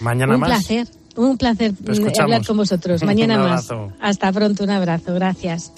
Mañana 0.00 0.34
un 0.34 0.40
más. 0.40 0.50
Un 0.50 0.56
placer, 0.56 0.88
un 1.16 1.38
placer 1.38 1.72
hablar 2.20 2.46
con 2.46 2.56
vosotros. 2.56 3.02
Mañana 3.02 3.38
más. 3.48 3.68
Hasta 4.00 4.32
pronto, 4.32 4.64
un 4.64 4.70
abrazo. 4.70 5.14
Gracias. 5.14 5.72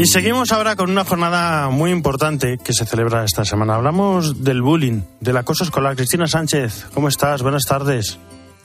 Y 0.00 0.06
seguimos 0.06 0.50
ahora 0.50 0.76
con 0.76 0.88
una 0.88 1.04
jornada 1.04 1.68
muy 1.68 1.90
importante 1.90 2.56
que 2.56 2.72
se 2.72 2.86
celebra 2.86 3.22
esta 3.22 3.44
semana. 3.44 3.74
Hablamos 3.74 4.42
del 4.42 4.62
bullying, 4.62 5.02
del 5.20 5.36
acoso 5.36 5.62
escolar. 5.62 5.94
Cristina 5.94 6.26
Sánchez, 6.26 6.86
¿cómo 6.94 7.06
estás? 7.06 7.42
Buenas 7.42 7.64
tardes. 7.64 8.18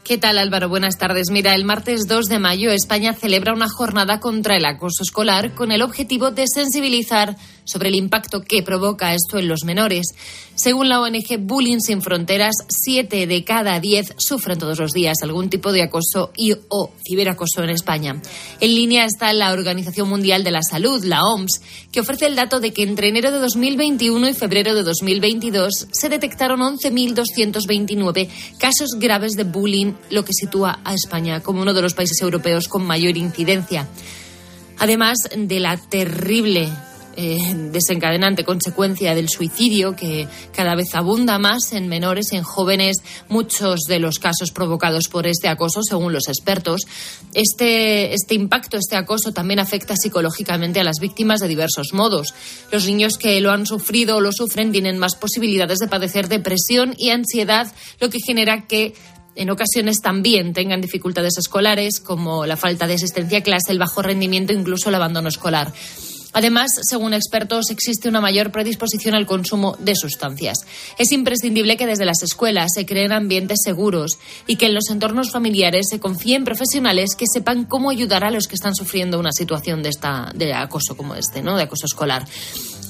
¿Qué 0.05 0.19
tal 0.19 0.37
Álvaro? 0.37 0.69
Buenas 0.69 0.99
tardes. 0.99 1.31
Mira, 1.31 1.55
el 1.55 1.65
martes 1.65 2.01
2 2.07 2.27
de 2.27 2.37
mayo 2.37 2.69
España 2.69 3.13
celebra 3.13 3.53
una 3.53 3.67
jornada 3.67 4.19
contra 4.19 4.55
el 4.55 4.63
acoso 4.65 5.01
escolar 5.01 5.55
con 5.55 5.71
el 5.71 5.81
objetivo 5.81 6.29
de 6.29 6.45
sensibilizar 6.47 7.35
sobre 7.63 7.89
el 7.89 7.95
impacto 7.95 8.41
que 8.41 8.63
provoca 8.63 9.15
esto 9.15 9.39
en 9.39 9.47
los 9.47 9.63
menores. 9.63 10.13
Según 10.53 10.87
la 10.87 11.01
ONG 11.01 11.39
Bullying 11.39 11.79
Sin 11.79 12.01
Fronteras, 12.01 12.55
siete 12.69 13.27
de 13.27 13.43
cada 13.43 13.79
diez 13.79 14.13
sufren 14.17 14.57
todos 14.57 14.79
los 14.79 14.91
días 14.91 15.17
algún 15.21 15.49
tipo 15.49 15.73
de 15.73 15.83
acoso 15.83 16.31
y 16.37 16.53
o 16.69 16.93
ciberacoso 17.05 17.63
en 17.63 17.71
España. 17.71 18.21
En 18.61 18.75
línea 18.75 19.05
está 19.05 19.33
la 19.33 19.51
Organización 19.51 20.07
Mundial 20.07 20.43
de 20.43 20.51
la 20.51 20.61
Salud, 20.61 21.03
la 21.03 21.23
OMS, 21.23 21.61
que 21.91 21.99
ofrece 21.99 22.27
el 22.27 22.35
dato 22.35 22.59
de 22.59 22.71
que 22.71 22.83
entre 22.83 23.09
enero 23.09 23.31
de 23.31 23.39
2021 23.39 24.29
y 24.29 24.33
febrero 24.33 24.75
de 24.75 24.83
2022 24.83 25.87
se 25.91 26.09
detectaron 26.09 26.61
11.229 26.61 28.29
casos 28.59 28.91
graves 28.97 29.33
de 29.33 29.43
bullying, 29.43 29.93
lo 30.09 30.25
que 30.25 30.33
sitúa 30.33 30.79
a 30.83 30.93
España 30.93 31.41
como 31.41 31.61
uno 31.61 31.73
de 31.73 31.81
los 31.81 31.93
países 31.93 32.21
europeos 32.21 32.67
con 32.67 32.85
mayor 32.85 33.17
incidencia. 33.17 33.87
Además 34.77 35.17
de 35.35 35.59
la 35.59 35.77
terrible 35.77 36.69
eh, 37.17 37.37
desencadenante 37.71 38.43
consecuencia 38.43 39.15
del 39.15 39.29
suicidio 39.29 39.95
que 39.95 40.27
cada 40.53 40.75
vez 40.75 40.93
abunda 40.95 41.39
más 41.39 41.71
en 41.71 41.87
menores, 41.87 42.33
en 42.33 42.43
jóvenes, 42.43 42.97
muchos 43.29 43.81
de 43.87 43.99
los 43.99 44.19
casos 44.19 44.51
provocados 44.51 45.07
por 45.07 45.25
este 45.25 45.47
acoso, 45.47 45.81
según 45.81 46.11
los 46.11 46.27
expertos. 46.27 46.81
Este, 47.33 48.13
este 48.13 48.35
impacto, 48.35 48.75
este 48.75 48.97
acoso 48.97 49.31
también 49.31 49.59
afecta 49.59 49.95
psicológicamente 49.95 50.81
a 50.81 50.83
las 50.83 50.99
víctimas 50.99 51.39
de 51.39 51.47
diversos 51.47 51.93
modos. 51.93 52.33
Los 52.69 52.85
niños 52.85 53.17
que 53.17 53.39
lo 53.39 53.51
han 53.51 53.65
sufrido 53.65 54.17
o 54.17 54.21
lo 54.21 54.33
sufren 54.33 54.73
tienen 54.73 54.97
más 54.97 55.15
posibilidades 55.15 55.79
de 55.79 55.87
padecer 55.87 56.27
depresión 56.27 56.95
y 56.97 57.11
ansiedad, 57.11 57.71
lo 58.01 58.09
que 58.09 58.19
genera 58.19 58.67
que 58.67 58.93
en 59.35 59.49
ocasiones 59.49 60.01
también 60.01 60.53
tengan 60.53 60.81
dificultades 60.81 61.37
escolares 61.37 61.99
como 61.99 62.45
la 62.45 62.57
falta 62.57 62.87
de 62.87 62.95
asistencia 62.95 63.39
a 63.39 63.43
clase, 63.43 63.71
el 63.71 63.79
bajo 63.79 64.01
rendimiento, 64.01 64.53
incluso 64.53 64.89
el 64.89 64.95
abandono 64.95 65.29
escolar. 65.29 65.73
Además, 66.35 66.69
según 66.81 67.13
expertos, 67.13 67.69
existe 67.69 68.09
una 68.09 68.19
mayor 68.19 68.51
predisposición 68.51 69.15
al 69.15 69.25
consumo 69.25 69.77
de 69.79 69.95
sustancias. 69.95 70.65
Es 70.97 71.13
imprescindible 71.13 71.77
que 71.77 71.87
desde 71.87 72.03
las 72.03 72.23
escuelas 72.23 72.73
se 72.75 72.85
creen 72.85 73.13
ambientes 73.13 73.59
seguros 73.63 74.17
y 74.45 74.57
que 74.57 74.65
en 74.65 74.73
los 74.73 74.89
entornos 74.89 75.31
familiares 75.31 75.85
se 75.89 76.01
confíen 76.01 76.43
profesionales 76.43 77.15
que 77.17 77.23
sepan 77.31 77.63
cómo 77.63 77.89
ayudar 77.89 78.25
a 78.25 78.31
los 78.31 78.47
que 78.47 78.55
están 78.55 78.75
sufriendo 78.75 79.17
una 79.17 79.31
situación 79.31 79.81
de, 79.81 79.87
esta, 79.87 80.33
de 80.35 80.53
acoso 80.53 80.97
como 80.97 81.15
este, 81.15 81.41
¿no? 81.41 81.55
de 81.55 81.63
acoso 81.63 81.85
escolar. 81.85 82.25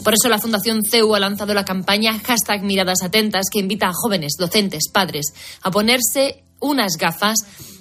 Por 0.05 0.13
eso 0.13 0.29
la 0.29 0.37
Fundación 0.37 0.83
CEU 0.83 1.15
ha 1.15 1.19
lanzado 1.19 1.55
la 1.55 1.65
campaña 1.65 2.19
hashtag 2.19 2.61
Miradas 2.61 3.01
Atentas 3.01 3.47
que 3.51 3.57
invita 3.57 3.87
a 3.87 3.91
jóvenes, 3.91 4.33
docentes, 4.37 4.83
padres 4.93 5.33
a 5.63 5.71
ponerse 5.71 6.43
unas 6.59 6.97
gafas 6.99 7.39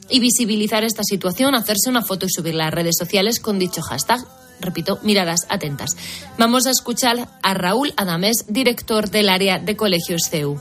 y 0.09 0.21
visibilizar 0.21 0.85
esta 0.85 1.03
situación, 1.05 1.55
hacerse 1.55 1.91
una 1.91 2.01
foto 2.01 2.25
y 2.25 2.31
subirla 2.31 2.69
a 2.69 2.71
redes 2.71 2.97
sociales 2.99 3.41
con 3.41 3.59
dicho 3.59 3.83
hashtag 3.83 4.21
repito, 4.59 4.99
miradas 5.03 5.41
atentas. 5.51 5.91
Vamos 6.39 6.67
a 6.67 6.71
escuchar 6.71 7.29
a 7.43 7.53
Raúl 7.53 7.93
Adames, 7.99 8.47
director 8.49 9.11
del 9.11 9.29
área 9.29 9.59
de 9.59 9.77
colegios 9.77 10.31
CEU. 10.31 10.59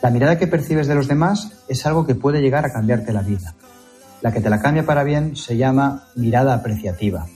La 0.00 0.10
mirada 0.10 0.38
que 0.38 0.46
percibes 0.46 0.86
de 0.86 0.94
los 0.94 1.08
demás 1.08 1.50
es 1.66 1.84
algo 1.86 2.06
que 2.06 2.14
puede 2.14 2.40
llegar 2.40 2.64
a 2.66 2.72
cambiarte 2.72 3.12
la 3.12 3.22
vida. 3.22 3.54
La 4.22 4.32
que 4.32 4.40
te 4.40 4.48
la 4.48 4.60
cambia 4.60 4.86
para 4.86 5.02
bien 5.02 5.34
se 5.34 5.56
llama 5.56 6.06
mirada 6.14 6.54
apreciativa. 6.54 7.26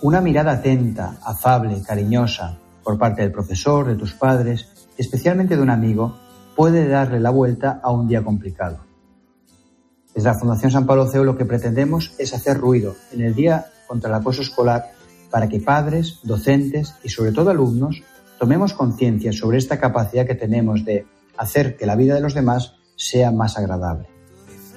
Una 0.00 0.20
mirada 0.20 0.52
atenta, 0.52 1.16
afable, 1.24 1.82
cariñosa 1.82 2.56
por 2.84 2.96
parte 2.96 3.22
del 3.22 3.32
profesor, 3.32 3.84
de 3.84 3.96
tus 3.96 4.14
padres, 4.14 4.68
especialmente 4.96 5.56
de 5.56 5.62
un 5.62 5.70
amigo, 5.70 6.16
puede 6.54 6.86
darle 6.86 7.18
la 7.18 7.30
vuelta 7.30 7.80
a 7.82 7.90
un 7.90 8.06
día 8.06 8.22
complicado. 8.22 8.78
Desde 10.14 10.28
la 10.28 10.38
Fundación 10.38 10.70
San 10.70 10.86
Pablo 10.86 11.06
CEU 11.06 11.24
lo 11.24 11.36
que 11.36 11.46
pretendemos 11.46 12.14
es 12.16 12.32
hacer 12.32 12.58
ruido 12.58 12.94
en 13.12 13.22
el 13.22 13.34
día 13.34 13.66
contra 13.88 14.08
el 14.10 14.14
acoso 14.14 14.42
escolar 14.42 14.92
para 15.32 15.48
que 15.48 15.58
padres, 15.58 16.20
docentes 16.22 16.94
y 17.02 17.08
sobre 17.08 17.32
todo 17.32 17.50
alumnos 17.50 18.00
tomemos 18.38 18.74
conciencia 18.74 19.32
sobre 19.32 19.58
esta 19.58 19.80
capacidad 19.80 20.26
que 20.26 20.36
tenemos 20.36 20.84
de 20.84 21.06
hacer 21.36 21.76
que 21.76 21.86
la 21.86 21.96
vida 21.96 22.14
de 22.14 22.20
los 22.20 22.34
demás 22.34 22.76
sea 22.94 23.32
más 23.32 23.58
agradable. 23.58 24.17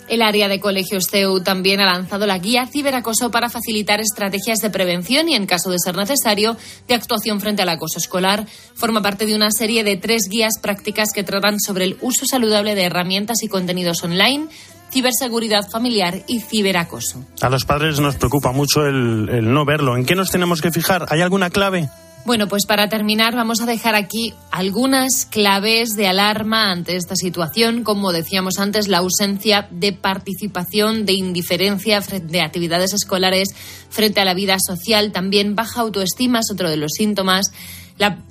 El 0.08 0.22
área 0.22 0.48
de 0.48 0.60
colegios 0.60 1.06
CEU 1.10 1.42
también 1.42 1.80
ha 1.80 1.86
lanzado 1.86 2.28
la 2.28 2.38
guía 2.38 2.68
ciberacoso 2.68 3.32
para 3.32 3.50
facilitar 3.50 4.02
estrategias 4.02 4.60
de 4.60 4.70
prevención 4.70 5.30
y, 5.30 5.36
en 5.36 5.46
caso 5.46 5.70
de 5.70 5.78
ser 5.80 5.96
necesario, 5.96 6.58
de 6.88 6.96
actuación 6.96 7.40
frente 7.40 7.62
al 7.62 7.70
acoso 7.70 7.98
escolar. 7.98 8.46
Forma 8.76 9.02
parte 9.02 9.26
de 9.26 9.36
una 9.36 9.52
serie 9.52 9.84
de 9.84 9.98
tres 9.98 10.24
guías 10.30 10.54
prácticas 10.62 11.14
que 11.14 11.24
tratan 11.24 11.60
sobre 11.60 11.86
el 11.86 11.98
uso 12.02 12.26
saludable 12.26 12.76
de 12.76 12.84
herramientas 12.84 13.44
y 13.44 13.48
contenidos 13.48 14.04
online, 14.04 14.48
ciberseguridad 14.92 15.70
familiar 15.70 16.24
y 16.28 16.40
ciberacoso. 16.40 17.26
A 17.42 17.50
los 17.50 17.66
padres 17.66 18.00
nos 18.00 18.16
preocupa 18.18 18.52
mucho 18.52 18.86
el, 18.86 19.54
no 19.54 19.66
verlo. 19.66 19.96
¿En 19.96 20.06
qué 20.06 20.16
nos 20.16 20.30
tenemos 20.30 20.62
que 20.62 20.72
fijar? 20.72 21.06
¿Hay 21.10 21.22
alguna 21.22 21.50
clave? 21.50 21.90
Bueno, 22.24 22.48
pues 22.48 22.68
para 22.68 22.88
terminar 22.88 23.36
vamos 23.36 23.62
a 23.62 23.66
dejar 23.66 23.96
aquí 23.96 24.34
algunas 24.52 25.26
claves 25.26 25.96
de 25.96 26.08
alarma 26.08 26.72
ante 26.72 26.96
esta 26.96 27.16
situación. 27.16 27.84
Como 27.84 28.12
decíamos 28.12 28.60
antes, 28.60 28.88
la 28.88 29.00
ausencia 29.00 29.68
de 29.72 29.92
participación, 29.92 31.06
de 31.06 31.14
indiferencia 31.14 32.00
de 32.00 32.42
actividades 32.42 32.94
escolares 32.94 33.50
frente 33.90 34.22
a 34.22 34.26
la 34.26 34.36
vida 34.36 34.58
social, 34.60 35.12
también 35.12 35.56
baja 35.56 35.82
autoestima 35.82 36.40
es 36.40 36.52
otro 36.52 36.70
de 36.70 36.78
los 36.78 36.92
síntomas 36.92 37.52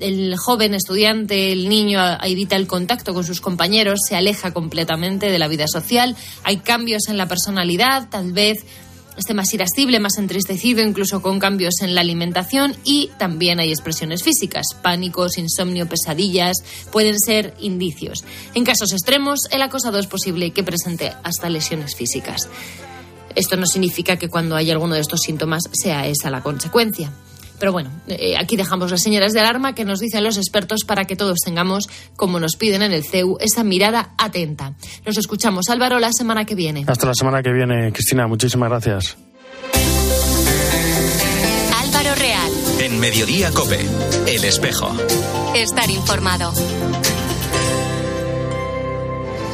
el 0.01 0.37
joven 0.37 0.75
estudiante, 0.75 1.53
el 1.53 1.69
niño 1.69 2.01
evita 2.23 2.57
el 2.57 2.67
contacto 2.67 3.15
con 3.15 3.25
sus 3.25 3.41
compañeros, 3.41 4.01
se 4.09 4.17
aleja 4.17 4.53
completamente 4.53 5.31
de 5.31 5.39
la 5.39 5.49
vida 5.49 5.67
social, 5.69 6.17
hay 6.43 6.59
cambios 6.59 7.09
en 7.09 7.17
la 7.17 7.29
personalidad, 7.29 8.09
tal 8.09 8.33
vez 8.33 8.65
esté 9.17 9.35
más 9.35 9.53
irascible, 9.53 10.01
más 10.01 10.19
entristecido, 10.19 10.83
incluso 10.83 11.23
con 11.23 11.39
cambios 11.39 11.81
en 11.83 11.95
la 11.95 12.01
alimentación 12.01 12.75
y 12.85 13.11
también 13.19 13.61
hay 13.61 13.71
expresiones 13.71 14.23
físicas, 14.23 14.67
pánicos, 14.83 15.39
insomnio, 15.39 15.89
pesadillas, 15.89 16.57
pueden 16.91 17.19
ser 17.19 17.55
indicios. 17.61 18.25
En 18.55 18.65
casos 18.65 18.93
extremos, 18.93 19.41
el 19.51 19.63
acosado 19.63 19.99
es 19.99 20.07
posible 20.07 20.53
que 20.53 20.63
presente 20.63 21.13
hasta 21.23 21.49
lesiones 21.49 21.95
físicas. 21.95 22.49
Esto 23.35 23.57
no 23.57 23.67
significa 23.67 24.17
que 24.17 24.29
cuando 24.29 24.57
hay 24.57 24.71
alguno 24.71 24.95
de 24.95 25.01
estos 25.01 25.21
síntomas 25.21 25.63
sea 25.73 26.07
esa 26.07 26.31
la 26.31 26.43
consecuencia. 26.43 27.13
Pero 27.61 27.73
bueno, 27.73 27.91
eh, 28.09 28.35
aquí 28.39 28.57
dejamos 28.57 28.91
las 28.91 29.03
señales 29.03 29.35
de 29.35 29.41
alarma 29.41 29.75
que 29.75 29.85
nos 29.85 30.01
dicen 30.01 30.25
los 30.25 30.39
expertos 30.39 30.81
para 30.87 31.05
que 31.05 31.15
todos 31.15 31.39
tengamos, 31.45 31.89
como 32.17 32.41
nos 32.41 32.57
piden 32.57 32.83
en 32.83 32.93
el 32.93 33.05
CEU, 33.05 33.37
esa 33.39 33.63
mirada 33.63 34.15
atenta. 34.17 34.73
Nos 35.05 35.19
escuchamos, 35.19 35.69
Álvaro, 35.69 36.01
la 36.01 36.11
semana 36.13 36.47
que 36.47 36.55
viene. 36.55 36.85
Hasta 36.87 37.07
la 37.07 37.15
semana 37.15 37.43
que 37.43 37.53
viene, 37.53 37.93
Cristina. 37.93 38.27
Muchísimas 38.27 38.71
gracias. 38.71 39.17
Álvaro 41.79 42.15
Real. 42.15 42.51
En 42.81 42.99
Mediodía 42.99 43.51
Cope, 43.53 43.79
El 44.27 44.43
Espejo. 44.45 44.91
Estar 45.55 45.91
informado. 45.91 46.53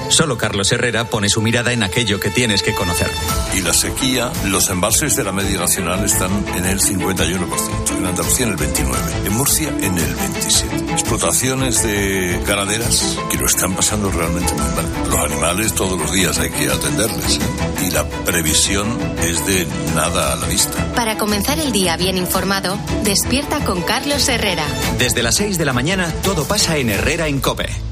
Solo 0.09 0.39
Carlos 0.39 0.71
Herrera 0.73 1.11
pone 1.11 1.29
su 1.29 1.43
mirada 1.43 1.73
en 1.73 1.83
aquello 1.83 2.21
que 2.21 2.31
tienes 2.31 2.63
que 2.63 2.75
conocer. 2.75 3.11
Y 3.55 3.61
la 3.61 3.73
sequía, 3.73 4.33
los 4.47 4.71
embalses 4.71 5.17
de 5.17 5.25
la 5.25 5.33
media 5.33 5.59
nacional 5.59 6.05
están 6.05 6.31
en 6.57 6.65
el 6.65 6.81
51%, 6.81 7.99
en 7.99 8.07
Andalucía 8.07 8.47
en 8.47 8.53
el 8.53 8.59
29%, 8.59 9.27
en 9.27 9.33
Murcia 9.33 9.69
en 9.69 9.99
el 9.99 10.17
27%. 10.17 10.93
Explotaciones 10.93 11.83
de 11.83 12.41
ganaderas 12.47 13.19
que 13.31 13.39
lo 13.39 13.47
están 13.47 13.75
pasando 13.75 14.11
realmente 14.11 14.53
muy 14.53 14.75
mal. 14.75 15.11
Los 15.11 15.21
animales 15.21 15.75
todos 15.75 15.99
los 15.99 16.13
días 16.13 16.39
hay 16.39 16.51
que 16.51 16.69
atenderles 16.69 17.37
¿eh? 17.37 17.87
y 17.87 17.91
la 17.91 18.09
previsión 18.25 18.87
es 19.23 19.45
de 19.47 19.67
nada 19.95 20.33
a 20.33 20.37
la 20.37 20.47
vista. 20.47 20.93
Para 20.95 21.19
comenzar 21.19 21.59
el 21.59 21.73
día 21.73 21.97
bien 21.97 22.17
informado, 22.17 22.79
despierta 23.05 23.65
con 23.65 23.83
Carlos 23.83 24.29
Herrera. 24.29 24.67
Desde 24.99 25.23
las 25.23 25.37
6 25.37 25.59
de 25.59 25.65
la 25.65 25.73
mañana 25.73 26.13
todo 26.23 26.45
pasa 26.47 26.77
en 26.77 26.91
Herrera 26.91 27.29
en 27.29 27.41
Cope. 27.41 27.86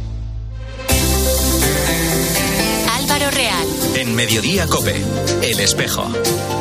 En 4.05 4.15
Mediodía 4.15 4.67
Cope, 4.67 5.03
El 5.41 5.61
Espejo. 5.61 6.07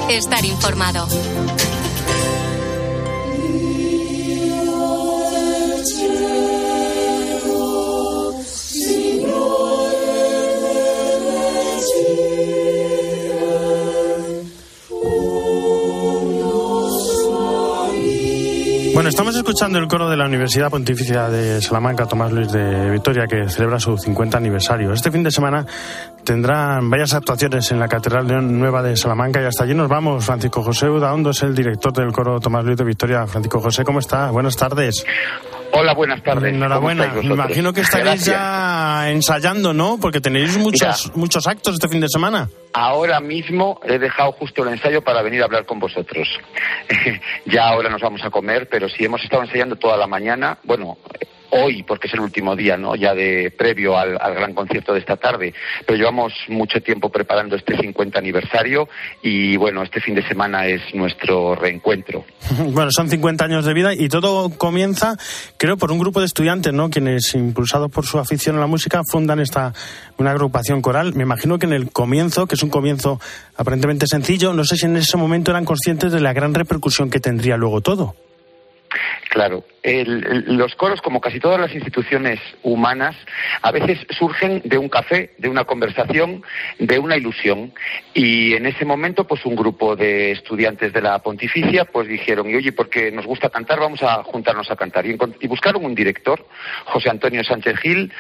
Estar 0.10 0.46
informado. 0.46 1.08
Bueno, 18.94 19.10
estamos 19.10 19.36
escuchando 19.36 19.80
el 19.80 19.90
coro 19.90 20.10
de 20.10 20.16
la 20.16 20.26
Universidad 20.26 20.70
Pontificia 20.70 21.28
de 21.28 21.62
Salamanca, 21.62 22.06
Tomás 22.06 22.32
Luis 22.32 22.50
de 22.54 22.90
Vitoria, 22.90 23.28
que 23.28 23.50
celebra 23.50 23.78
su 23.78 23.98
50 23.98 24.38
aniversario. 24.38 24.94
Este 24.94 25.12
fin 25.12 25.24
de 25.24 25.32
semana 25.32 25.66
tendrán 26.24 26.90
varias 26.90 27.14
actuaciones 27.14 27.72
en 27.72 27.80
la 27.80 27.88
Catedral 27.88 28.28
Nueva 28.60 28.82
de 28.82 28.96
Salamanca 28.96 29.42
y 29.42 29.46
hasta 29.46 29.64
allí 29.64 29.74
nos 29.74 29.90
vamos. 29.90 30.26
Francisco 30.26 30.64
José 30.64 30.90
Udaondo 30.90 31.32
es 31.32 31.44
el 31.44 31.56
director 31.56 31.94
del 31.94 32.12
coro 32.12 32.40
Tomás 32.40 32.66
Luis 32.66 32.78
de 32.78 32.84
Victoria. 32.84 33.28
Francisco 33.28 33.60
José, 33.60 33.84
¿cómo 33.84 34.00
está? 34.00 34.32
Buenas 34.32 34.56
tardes. 34.56 35.06
Hola, 35.76 35.96
buenas 35.96 36.22
tardes. 36.22 36.54
Enhorabuena. 36.54 37.08
Me 37.16 37.34
imagino 37.34 37.74
que 37.74 37.82
estaréis 37.82 38.26
ya 38.26 39.10
ensayando, 39.10 39.74
¿no? 39.74 39.98
Porque 40.00 40.22
tenéis 40.22 40.56
muchos, 40.58 41.12
muchos 41.16 41.48
actos 41.48 41.74
este 41.74 41.88
fin 41.88 42.00
de 42.00 42.10
semana. 42.10 42.48
Ahora 42.74 43.20
mismo 43.20 43.80
he 43.84 43.98
dejado 43.98 44.34
justo 44.34 44.64
el 44.64 44.74
ensayo 44.74 45.02
para 45.02 45.24
venir 45.24 45.42
a 45.42 45.46
hablar 45.46 45.66
con 45.66 45.80
vosotros. 45.80 46.28
ya 47.46 47.70
ahora 47.70 47.90
nos 47.90 48.02
vamos 48.02 48.24
a 48.24 48.30
comer, 48.30 48.68
pero 48.70 48.88
sí 48.88 49.04
hemos 49.04 49.24
estado 49.24 49.44
ensayando 49.44 49.76
toda 49.76 49.98
la 49.98 50.06
mañana. 50.06 50.60
Bueno, 50.64 50.98
hoy, 51.54 51.84
porque 51.84 52.08
es 52.08 52.14
el 52.14 52.20
último 52.20 52.56
día, 52.56 52.78
¿no? 52.78 52.96
Ya 52.96 53.14
de 53.14 53.52
previo 53.56 53.98
al, 53.98 54.18
gran 54.18 54.54
concierto 54.54 54.94
de 54.94 55.00
esta 55.00 55.18
tarde. 55.18 55.54
Pero 55.86 55.98
llevamos 55.98 56.34
mucho 56.48 56.82
tiempo 56.82 57.10
preparando 57.10 57.56
este 57.56 57.78
50 57.78 58.18
aniversario 58.18 58.90
y 59.22 59.56
bueno, 59.58 59.84
este 59.84 60.02
fin 60.02 60.16
de 60.16 60.28
semana 60.28 60.68
es 60.68 60.82
nuestro 60.94 61.56
reencuentro. 61.56 62.26
Bueno, 62.74 62.90
son 62.92 63.10
50 63.10 63.46
años 63.46 63.66
de 63.66 63.74
vida 63.74 63.94
y 63.94 64.10
todo 64.10 64.50
comienza, 64.58 65.16
creo, 65.58 65.78
por 65.78 65.92
un 65.92 66.00
grupo 66.00 66.20
de 66.20 66.26
estudiantes, 66.26 66.74
¿no? 66.74 66.90
Quienes, 66.90 67.36
impulsados 67.36 67.92
por 67.92 68.06
su 68.06 68.20
afición 68.20 68.56
a 68.58 68.60
la 68.60 68.68
música, 68.68 69.02
fundan 69.10 69.40
esta 69.40 69.74
una 70.18 70.32
agrupación 70.32 70.82
coral. 70.82 71.14
Me 71.14 71.24
imagino 71.24 71.60
que 71.60 71.66
en 71.66 71.74
el 71.74 71.92
comienzo, 71.92 72.48
que 72.48 72.56
es 72.56 72.64
un 72.64 72.70
comienzo 72.70 73.20
aparentemente 73.58 74.08
sencillo, 74.08 74.54
no 74.54 74.64
sé 74.64 74.78
si 74.78 74.86
en 74.86 74.98
ese 74.98 75.18
momento 75.18 75.52
eran 75.52 75.66
conscientes 75.66 76.12
de 76.12 76.22
la 76.22 76.34
gran 76.34 76.54
repercusión 76.54 77.10
que 77.10 77.20
tendría 77.20 77.58
luego 77.58 77.82
todo. 77.82 78.16
Claro, 79.30 79.64
los 79.84 80.76
coros, 80.76 81.02
como 81.02 81.20
casi 81.20 81.40
todas 81.40 81.60
las 81.60 81.74
instituciones 81.74 82.40
humanas, 82.62 83.16
a 83.62 83.72
veces 83.72 84.00
surgen 84.12 84.62
de 84.64 84.78
un 84.78 84.88
café, 84.88 85.32
de 85.38 85.50
una 85.50 85.66
conversación, 85.66 86.44
de 86.80 87.00
una 87.00 87.18
ilusión. 87.18 87.74
Y 88.14 88.54
en 88.54 88.66
ese 88.66 88.86
momento, 88.86 89.26
pues 89.26 89.46
un 89.46 89.56
grupo 89.56 89.96
de 89.96 90.32
estudiantes 90.32 90.94
de 90.94 91.02
la 91.02 91.20
Pontificia, 91.20 91.86
pues 91.86 92.08
dijeron, 92.08 92.50
y 92.50 92.56
oye, 92.56 92.72
porque 92.72 93.12
nos 93.12 93.26
gusta 93.26 93.50
cantar, 93.50 93.80
vamos 93.80 94.02
a 94.04 94.24
juntarnos 94.24 94.72
a 94.72 94.76
cantar. 94.76 95.06
Y, 95.06 95.18
buscaron 95.48 95.84
un 95.84 95.96
director, 95.96 96.46
José 96.86 97.10
Antonio 97.10 97.44
Sánchez 97.44 97.78
Gil, 97.80 98.12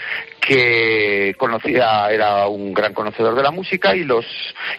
que 0.41 1.35
conocía, 1.37 2.11
era 2.11 2.47
un 2.47 2.73
gran 2.73 2.93
conocedor 2.93 3.35
de 3.35 3.43
la 3.43 3.51
música 3.51 3.95
y 3.95 4.03
los 4.03 4.25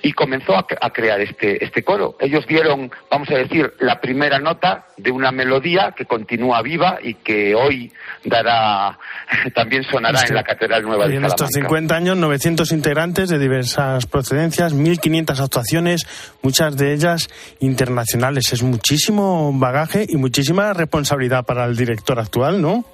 y 0.02 0.12
comenzó 0.12 0.54
a, 0.54 0.66
a 0.80 0.90
crear 0.90 1.20
este, 1.20 1.64
este 1.64 1.82
coro. 1.82 2.16
Ellos 2.20 2.46
dieron, 2.46 2.90
vamos 3.10 3.30
a 3.30 3.36
decir, 3.36 3.72
la 3.80 4.00
primera 4.00 4.38
nota 4.38 4.86
de 4.96 5.10
una 5.10 5.32
melodía 5.32 5.83
que 5.92 6.04
continúa 6.06 6.62
viva 6.62 6.98
y 7.02 7.14
que 7.14 7.54
hoy 7.54 7.92
dará, 8.24 8.98
también 9.54 9.84
sonará 9.84 10.22
en 10.26 10.34
la 10.34 10.42
Catedral 10.42 10.82
Nueva 10.82 11.06
de 11.06 11.14
y 11.14 11.16
en 11.16 11.24
estos 11.24 11.50
50 11.50 11.94
años, 11.94 12.16
900 12.16 12.72
integrantes 12.72 13.28
de 13.28 13.38
diversas 13.38 14.06
procedencias, 14.06 14.74
1.500 14.74 15.40
actuaciones, 15.40 16.06
muchas 16.42 16.76
de 16.76 16.92
ellas 16.92 17.28
internacionales. 17.60 18.52
Es 18.52 18.62
muchísimo 18.62 19.52
bagaje 19.54 20.06
y 20.08 20.16
muchísima 20.16 20.72
responsabilidad 20.72 21.44
para 21.44 21.64
el 21.64 21.76
director 21.76 22.18
actual, 22.18 22.60
¿no? 22.60 22.84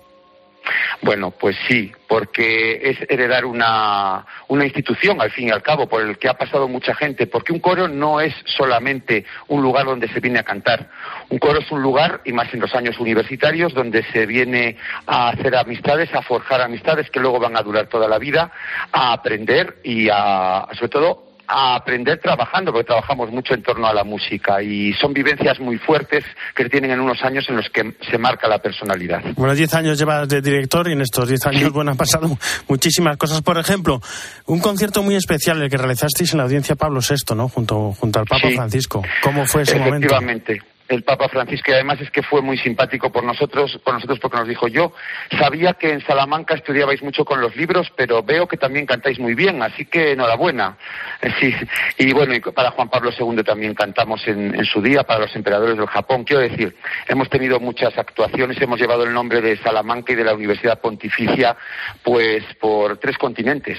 Bueno, 1.02 1.30
pues 1.30 1.56
sí, 1.66 1.92
porque 2.06 2.80
es 2.82 2.98
heredar 3.08 3.44
una, 3.44 4.26
una, 4.48 4.64
institución, 4.64 5.20
al 5.20 5.30
fin 5.30 5.48
y 5.48 5.50
al 5.50 5.62
cabo, 5.62 5.88
por 5.88 6.02
el 6.02 6.18
que 6.18 6.28
ha 6.28 6.34
pasado 6.34 6.68
mucha 6.68 6.94
gente, 6.94 7.26
porque 7.26 7.52
un 7.52 7.60
coro 7.60 7.88
no 7.88 8.20
es 8.20 8.34
solamente 8.44 9.24
un 9.48 9.62
lugar 9.62 9.86
donde 9.86 10.08
se 10.08 10.20
viene 10.20 10.38
a 10.38 10.42
cantar. 10.42 10.90
Un 11.30 11.38
coro 11.38 11.60
es 11.60 11.70
un 11.70 11.82
lugar, 11.82 12.20
y 12.24 12.32
más 12.32 12.52
en 12.52 12.60
los 12.60 12.74
años 12.74 12.98
universitarios, 12.98 13.72
donde 13.72 14.02
se 14.12 14.26
viene 14.26 14.76
a 15.06 15.30
hacer 15.30 15.56
amistades, 15.56 16.12
a 16.14 16.22
forjar 16.22 16.60
amistades 16.60 17.10
que 17.10 17.20
luego 17.20 17.40
van 17.40 17.56
a 17.56 17.62
durar 17.62 17.86
toda 17.86 18.08
la 18.08 18.18
vida, 18.18 18.52
a 18.92 19.12
aprender 19.12 19.78
y 19.82 20.08
a, 20.10 20.66
sobre 20.74 20.88
todo, 20.90 21.29
a 21.50 21.74
aprender 21.74 22.18
trabajando, 22.18 22.72
porque 22.72 22.86
trabajamos 22.86 23.30
mucho 23.30 23.54
en 23.54 23.62
torno 23.62 23.86
a 23.86 23.92
la 23.92 24.04
música 24.04 24.62
y 24.62 24.92
son 24.94 25.12
vivencias 25.12 25.58
muy 25.58 25.78
fuertes 25.78 26.24
que 26.54 26.68
tienen 26.68 26.92
en 26.92 27.00
unos 27.00 27.22
años 27.24 27.44
en 27.48 27.56
los 27.56 27.68
que 27.70 27.94
se 28.08 28.18
marca 28.18 28.48
la 28.48 28.58
personalidad. 28.58 29.20
Bueno, 29.36 29.54
10 29.54 29.74
años 29.74 29.98
llevas 29.98 30.28
de 30.28 30.40
director 30.40 30.88
y 30.88 30.92
en 30.92 31.00
estos 31.00 31.28
10 31.28 31.46
años, 31.46 31.72
bueno, 31.72 31.90
han 31.90 31.96
pasado 31.96 32.30
muchísimas 32.68 33.16
cosas. 33.16 33.42
Por 33.42 33.58
ejemplo, 33.58 34.00
un 34.46 34.60
concierto 34.60 35.02
muy 35.02 35.16
especial, 35.16 35.60
el 35.60 35.68
que 35.68 35.76
realizasteis 35.76 36.32
en 36.32 36.38
la 36.38 36.44
audiencia 36.44 36.76
Pablo 36.76 37.00
VI, 37.00 37.34
¿no? 37.34 37.48
Junto, 37.48 37.92
junto 37.92 38.20
al 38.20 38.26
Papa 38.26 38.48
Francisco. 38.54 39.02
¿Cómo 39.22 39.44
fue 39.46 39.62
ese 39.62 39.76
momento? 39.76 40.06
Efectivamente 40.06 40.69
el 40.90 41.04
Papa 41.04 41.28
Francisco 41.28 41.70
y 41.70 41.74
además 41.74 42.00
es 42.00 42.10
que 42.10 42.22
fue 42.22 42.42
muy 42.42 42.58
simpático 42.58 43.10
por 43.12 43.22
nosotros, 43.22 43.78
por 43.84 43.94
nosotros 43.94 44.18
porque 44.18 44.36
nos 44.36 44.48
dijo 44.48 44.66
yo 44.66 44.92
sabía 45.38 45.74
que 45.74 45.92
en 45.92 46.04
Salamanca 46.04 46.54
estudiabais 46.54 47.02
mucho 47.02 47.24
con 47.24 47.40
los 47.40 47.54
libros, 47.54 47.92
pero 47.96 48.22
veo 48.22 48.48
que 48.48 48.56
también 48.56 48.86
cantáis 48.86 49.18
muy 49.20 49.34
bien, 49.34 49.62
así 49.62 49.86
que 49.86 50.12
enhorabuena. 50.12 50.76
Sí, 51.40 51.54
y 51.96 52.12
bueno, 52.12 52.34
para 52.52 52.72
Juan 52.72 52.90
Pablo 52.90 53.10
II 53.16 53.42
también 53.44 53.72
cantamos 53.72 54.26
en, 54.26 54.54
en 54.54 54.64
su 54.64 54.82
día, 54.82 55.04
para 55.04 55.20
los 55.20 55.34
emperadores 55.36 55.76
del 55.76 55.86
Japón. 55.86 56.24
Quiero 56.24 56.42
decir, 56.42 56.76
hemos 57.08 57.30
tenido 57.30 57.60
muchas 57.60 57.96
actuaciones, 57.96 58.60
hemos 58.60 58.78
llevado 58.78 59.04
el 59.04 59.14
nombre 59.14 59.40
de 59.40 59.56
Salamanca 59.58 60.12
y 60.12 60.16
de 60.16 60.24
la 60.24 60.34
Universidad 60.34 60.80
Pontificia, 60.80 61.56
pues 62.02 62.42
por 62.60 62.98
tres 62.98 63.16
continentes. 63.16 63.78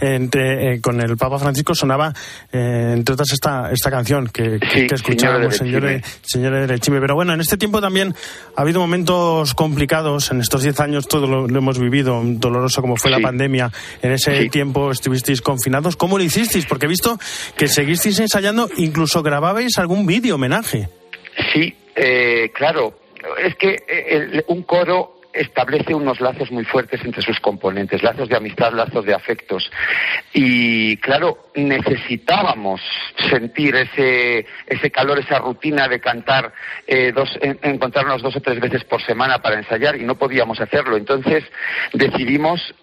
Entre, 0.00 0.74
eh, 0.74 0.80
con 0.80 1.00
el 1.00 1.16
Papa 1.16 1.38
Francisco 1.38 1.74
sonaba, 1.74 2.12
eh, 2.52 2.92
entre 2.94 3.14
otras, 3.14 3.32
esta, 3.32 3.70
esta 3.70 3.90
canción 3.90 4.28
que, 4.28 4.58
que, 4.58 4.86
escuchábamos, 4.86 5.56
señores, 5.56 6.02
señores 6.22 6.68
de 6.68 6.78
Chime. 6.78 7.00
Pero 7.00 7.14
bueno, 7.14 7.34
en 7.34 7.40
este 7.40 7.56
tiempo 7.56 7.80
también 7.80 8.14
ha 8.56 8.62
habido 8.62 8.80
momentos 8.80 9.54
complicados. 9.54 10.30
En 10.30 10.40
estos 10.40 10.62
diez 10.62 10.78
años 10.80 11.08
todo 11.08 11.26
lo, 11.26 11.46
hemos 11.46 11.78
vivido, 11.78 12.20
doloroso 12.24 12.80
como 12.80 12.96
fue 12.96 13.10
la 13.10 13.20
pandemia. 13.20 13.70
En 14.02 14.12
ese 14.12 14.48
tiempo 14.48 14.90
estuvisteis 14.90 15.40
confinados. 15.40 15.96
¿Cómo 15.96 16.18
lo 16.18 16.24
hicisteis? 16.24 16.66
Porque 16.66 16.86
he 16.86 16.88
visto 16.88 17.18
que 17.56 17.68
seguisteis 17.68 18.18
ensayando, 18.20 18.68
incluso 18.76 19.22
grababais 19.22 19.78
algún 19.78 20.06
vídeo 20.06 20.36
homenaje. 20.36 20.88
Sí, 21.52 21.74
eh, 21.94 22.50
claro. 22.54 22.98
Es 23.42 23.54
que 23.56 24.44
un 24.48 24.62
coro 24.64 25.20
establece 25.34 25.94
unos 25.94 26.20
lazos 26.20 26.50
muy 26.50 26.64
fuertes 26.64 27.04
entre 27.04 27.22
sus 27.22 27.40
componentes, 27.40 28.02
lazos 28.02 28.28
de 28.28 28.36
amistad, 28.36 28.72
lazos 28.72 29.04
de 29.04 29.14
afectos. 29.14 29.70
Y 30.32 30.96
claro, 30.98 31.50
necesitábamos 31.54 32.80
sentir 33.28 33.74
ese, 33.74 34.46
ese 34.66 34.90
calor, 34.90 35.18
esa 35.18 35.38
rutina 35.38 35.88
de 35.88 36.00
cantar, 36.00 36.52
eh, 36.86 37.12
dos, 37.12 37.38
encontrarnos 37.40 38.22
dos 38.22 38.36
o 38.36 38.40
tres 38.40 38.60
veces 38.60 38.84
por 38.84 39.02
semana 39.02 39.40
para 39.40 39.58
ensayar 39.58 39.96
y 39.96 40.04
no 40.04 40.14
podíamos 40.14 40.60
hacerlo. 40.60 40.96
Entonces 40.96 41.44
decidimos 41.92 42.74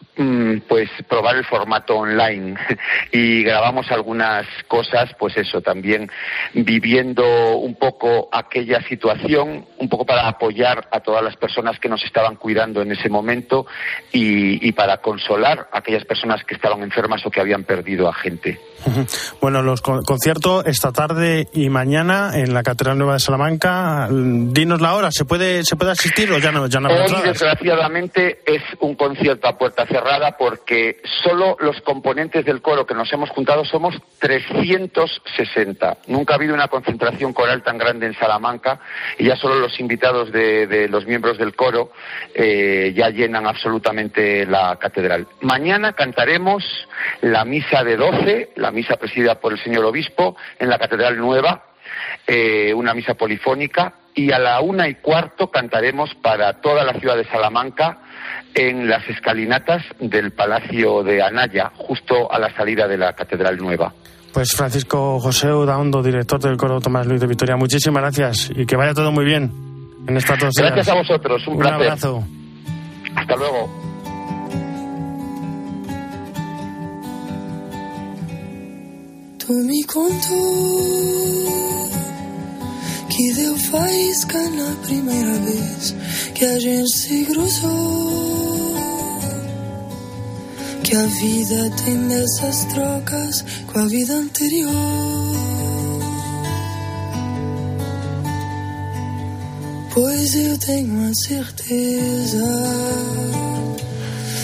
pues 0.67 0.89
probar 1.08 1.38
el 1.38 1.45
formato 1.45 1.95
online 1.95 2.56
y 3.12 3.43
grabamos 3.43 3.89
algunas 3.91 4.45
cosas, 4.67 5.10
pues 5.17 5.38
eso, 5.38 5.62
también 5.62 6.10
viviendo 6.54 7.56
un 7.58 7.76
poco 7.76 8.30
aquella 8.32 8.82
situación, 8.88 9.65
un 9.78 9.89
poco 9.89 10.06
para 10.06 10.28
apoyar 10.28 10.88
a 10.91 11.00
todas 11.00 11.24
las 11.24 11.38
personas 11.38 11.80
que 11.80 11.89
nos 11.89 12.04
estaban 12.04 12.36
cuidando 12.36 12.82
en 12.82 12.91
ese 12.91 13.10
momento 13.10 13.65
y, 14.12 14.67
y 14.67 14.71
para 14.74 14.97
consolar 14.97 15.69
a 15.71 15.80
aquellas 15.80 16.06
personas 16.06 16.43
que 16.43 16.56
estaban 16.56 16.84
enfermas 16.84 17.26
o 17.26 17.32
que 17.32 17.39
habían 17.39 17.63
perdido 17.63 18.08
a 18.08 18.13
gente. 18.13 18.60
Bueno, 19.41 19.62
los 19.63 19.82
conciertos 19.82 20.65
esta 20.67 20.91
tarde 20.91 21.47
y 21.54 21.69
mañana 21.69 22.32
en 22.36 22.54
la 22.54 22.62
Catedral 22.63 22.97
Nueva 22.97 23.13
de 23.13 23.19
Salamanca. 23.19 24.08
Dinos 24.12 24.82
la 24.82 24.93
hora, 24.93 25.12
¿se 25.12 25.26
puede, 25.26 25.63
se 25.63 25.76
puede 25.76 25.91
asistir 25.91 26.32
o 26.32 26.38
ya 26.38 26.52
no? 26.52 26.67
Ya 26.67 26.80
no 26.80 26.89
Hoy, 26.89 27.12
desgraciadamente, 27.24 28.41
es 28.45 28.62
un 28.80 28.95
concierto 28.95 29.47
a 29.47 29.58
puerta 29.58 29.86
cerrada 29.88 30.01
porque 30.38 31.02
solo 31.24 31.58
los 31.60 31.80
componentes 31.82 32.44
del 32.46 32.62
coro 32.62 32.86
que 32.86 32.94
nos 32.94 33.12
hemos 33.14 33.30
juntado 33.30 33.64
somos 33.66 33.96
360. 34.20 35.98
Nunca 36.08 36.34
ha 36.34 36.38
habido 36.38 36.54
una 36.54 36.68
concentración 36.68 37.34
coral 37.34 37.64
tan 37.64 37.78
grande 37.78 38.08
en 38.08 38.14
Salamanca 38.16 38.80
y 39.18 39.26
ya 39.26 39.36
solo 39.36 39.60
los 39.60 39.80
invitados 39.80 40.32
de, 40.32 40.88
los 40.90 41.06
miembros 41.06 41.38
del 41.38 41.56
coro 41.56 41.92
eh, 42.34 42.94
ya 42.96 43.10
llenan 43.10 43.46
absolutamente 43.46 44.46
la 44.46 44.78
catedral. 44.78 45.28
Mañana 45.42 45.94
cantaremos 45.94 46.64
la 47.22 47.46
misa 47.46 47.84
de 47.84 47.98
12, 47.98 48.52
la 48.56 48.72
misa 48.72 48.98
presidida 48.98 49.40
por 49.40 49.54
el 49.54 49.60
señor 49.60 49.86
obispo 49.86 50.36
en 50.60 50.70
la 50.70 50.80
Catedral 50.80 51.18
Nueva, 51.18 51.64
eh, 52.26 52.74
una 52.74 52.94
misa 52.94 53.14
polifónica, 53.14 53.94
y 54.14 54.32
a 54.32 54.40
la 54.40 54.60
una 54.62 54.88
y 54.88 54.96
cuarto 54.96 55.50
cantaremos 55.50 56.14
para 56.16 56.60
toda 56.62 56.84
la 56.84 56.94
ciudad 56.94 57.16
de 57.16 57.26
Salamanca 57.26 58.00
en 58.54 58.88
las 58.90 59.08
escalinatas 59.10 59.84
del 60.00 60.32
Palacio 60.32 61.04
de 61.04 61.22
Anaya, 61.22 61.72
justo 61.76 62.32
a 62.32 62.40
la 62.40 62.54
salida 62.56 62.88
de 62.88 62.98
la 62.98 63.14
Catedral 63.14 63.58
Nueva. 63.58 63.94
Pues 64.34 64.52
Francisco 64.56 65.20
José 65.20 65.52
Udaondo, 65.52 66.02
director 66.02 66.40
del 66.40 66.58
coro 66.58 66.80
Tomás 66.80 67.06
Luis 67.06 67.20
de 67.22 67.28
Vitoria, 67.28 67.56
muchísimas 67.58 68.02
gracias 68.02 68.52
y 68.56 68.66
que 68.66 68.76
vaya 68.76 68.94
todo 68.94 69.12
muy 69.12 69.26
bien 69.26 69.52
en 70.08 70.18
estas 70.18 70.40
dos 70.40 70.54
Gracias 70.58 70.88
a 70.88 70.96
vosotros, 70.96 71.46
un, 71.48 71.54
un 71.56 71.60
placer. 71.60 71.82
abrazo. 71.82 72.24
Hasta 73.16 73.36
luego. 73.36 73.70
Tu 79.40 79.54
me 79.54 79.84
contou 79.86 82.01
que 83.21 83.34
deu 83.34 83.55
faísca 83.55 84.39
na 84.49 84.71
primeira 84.81 85.34
vez 85.47 85.95
que 86.34 86.43
a 86.43 86.60
gente 86.60 86.91
se 86.91 87.25
cruzou. 87.25 88.73
Que 90.84 90.95
a 90.95 91.05
vida 91.05 91.69
tem 91.84 92.07
dessas 92.07 92.65
trocas 92.73 93.45
com 93.67 93.79
a 93.79 93.86
vida 93.86 94.13
anterior. 94.13 94.71
Pois 99.93 100.36
eu 100.36 100.57
tenho 100.57 101.12
a 101.12 101.13
certeza. 101.13 102.49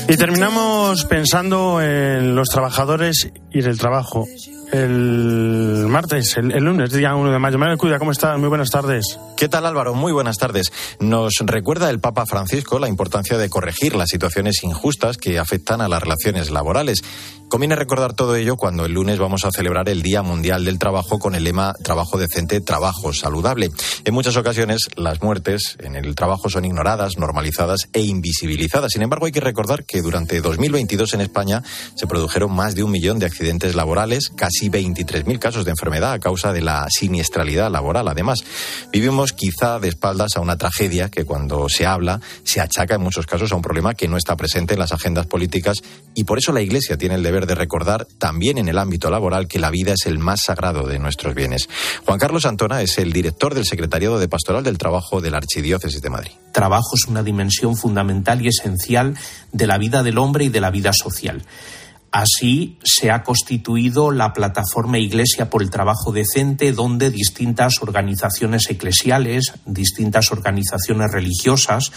Y 0.07 0.17
terminamos 0.17 1.03
pensando 1.05 1.81
en 1.81 2.35
los 2.35 2.47
trabajadores 2.49 3.27
y 3.51 3.59
en 3.59 3.65
el 3.65 3.77
trabajo. 3.79 4.27
El 4.71 5.85
martes, 5.87 6.35
el, 6.35 6.49
lunes, 6.49 6.91
día 6.91 7.15
1 7.15 7.31
de 7.31 7.39
mayo. 7.39 7.57
Manuel 7.57 7.77
Cuida, 7.77 7.99
¿cómo 7.99 8.11
estás? 8.11 8.37
Muy 8.37 8.49
buenas 8.49 8.69
tardes. 8.69 9.17
¿Qué 9.37 9.47
tal 9.47 9.65
Álvaro? 9.65 9.93
Muy 9.93 10.11
buenas 10.11 10.35
tardes. 10.35 10.73
Nos 10.99 11.35
recuerda 11.45 11.89
el 11.89 12.01
Papa 12.01 12.25
Francisco 12.25 12.77
la 12.77 12.89
importancia 12.89 13.37
de 13.37 13.49
corregir 13.49 13.95
las 13.95 14.09
situaciones 14.09 14.63
injustas 14.63 15.17
que 15.17 15.39
afectan 15.39 15.79
a 15.79 15.87
las 15.87 16.03
relaciones 16.03 16.49
laborales. 16.51 17.01
Conviene 17.49 17.77
recordar 17.77 18.13
todo 18.13 18.35
ello 18.35 18.57
cuando 18.57 18.83
el 18.83 18.91
lunes 18.91 19.19
vamos 19.19 19.45
a 19.45 19.51
celebrar 19.51 19.87
el 19.87 20.01
Día 20.01 20.21
Mundial 20.21 20.65
del 20.65 20.77
Trabajo 20.77 21.17
con 21.17 21.33
el 21.33 21.45
lema 21.45 21.73
Trabajo 21.81 22.17
decente, 22.17 22.59
trabajo 22.59 23.13
saludable. 23.13 23.71
En 24.03 24.13
muchas 24.13 24.35
ocasiones 24.35 24.89
las 24.97 25.21
muertes 25.21 25.77
en 25.79 25.95
el 25.95 26.13
trabajo 26.13 26.49
son 26.49 26.65
ignoradas, 26.65 27.17
normalizadas 27.17 27.87
e 27.93 28.01
invisibilizadas. 28.01 28.91
Sin 28.91 29.01
embargo, 29.01 29.27
hay 29.27 29.31
que 29.31 29.39
recordar 29.39 29.85
que 29.85 30.01
durante 30.01 30.41
2022 30.41 31.13
en 31.13 31.21
España 31.21 31.63
se 31.95 32.05
produjeron 32.05 32.51
más 32.51 32.75
de 32.75 32.83
un 32.83 32.91
millón 32.91 33.17
de 33.17 33.27
accidentes 33.27 33.75
laborales, 33.75 34.27
casi 34.27 34.69
23.000 34.69 35.39
casos 35.39 35.63
de 35.63 35.71
enfermedad 35.71 36.11
a 36.11 36.19
causa 36.19 36.51
de 36.51 36.61
la 36.61 36.87
siniestralidad 36.89 37.71
laboral. 37.71 38.09
Además, 38.09 38.43
vivimos 38.91 39.31
quizá 39.31 39.79
de 39.79 39.87
espaldas 39.87 40.35
a 40.35 40.41
una 40.41 40.57
tragedia 40.57 41.09
que 41.09 41.23
cuando 41.23 41.69
se 41.69 41.85
habla 41.85 42.19
se 42.43 42.59
achaca 42.59 42.95
en 42.95 43.01
muchos 43.01 43.25
casos 43.25 43.53
a 43.53 43.55
un 43.55 43.61
problema 43.61 43.93
que 43.93 44.09
no 44.09 44.17
está 44.17 44.35
presente 44.35 44.73
en 44.73 44.81
las 44.81 44.91
agendas 44.91 45.27
políticas 45.27 45.77
y 46.13 46.25
por 46.25 46.39
eso 46.39 46.51
la 46.51 46.61
Iglesia 46.61 46.97
tiene 46.97 47.15
el 47.15 47.23
deber 47.23 47.36
de 47.45 47.55
recordar 47.55 48.07
también 48.17 48.57
en 48.57 48.69
el 48.69 48.77
ámbito 48.77 49.09
laboral 49.09 49.47
que 49.47 49.59
la 49.59 49.69
vida 49.69 49.93
es 49.93 50.05
el 50.05 50.19
más 50.19 50.41
sagrado 50.45 50.87
de 50.87 50.99
nuestros 50.99 51.35
bienes. 51.35 51.69
Juan 52.05 52.19
Carlos 52.19 52.45
Antona 52.45 52.81
es 52.81 52.97
el 52.97 53.13
director 53.13 53.53
del 53.53 53.65
Secretariado 53.65 54.19
de 54.19 54.27
Pastoral 54.27 54.63
del 54.63 54.77
Trabajo 54.77 55.21
de 55.21 55.31
la 55.31 55.37
Archidiócesis 55.37 56.01
de 56.01 56.09
Madrid. 56.09 56.31
Trabajo 56.51 56.95
es 56.95 57.05
una 57.07 57.23
dimensión 57.23 57.77
fundamental 57.77 58.43
y 58.43 58.47
esencial 58.47 59.15
de 59.51 59.67
la 59.67 59.77
vida 59.77 60.03
del 60.03 60.17
hombre 60.17 60.45
y 60.45 60.49
de 60.49 60.61
la 60.61 60.71
vida 60.71 60.91
social. 60.93 61.43
Así 62.11 62.77
se 62.83 63.11
ha 63.11 63.23
constituido 63.23 64.11
la 64.11 64.31
plataforma 64.33 64.97
Iglesia 64.97 65.49
por 65.49 65.61
el 65.61 65.69
Trabajo 65.69 66.11
Decente, 66.11 66.71
donde 66.71 67.11
distintas 67.11 67.81
organizaciones 67.81 68.69
eclesiales, 68.69 69.53
distintas 69.65 70.31
organizaciones 70.31 71.11
religiosas, 71.11 71.91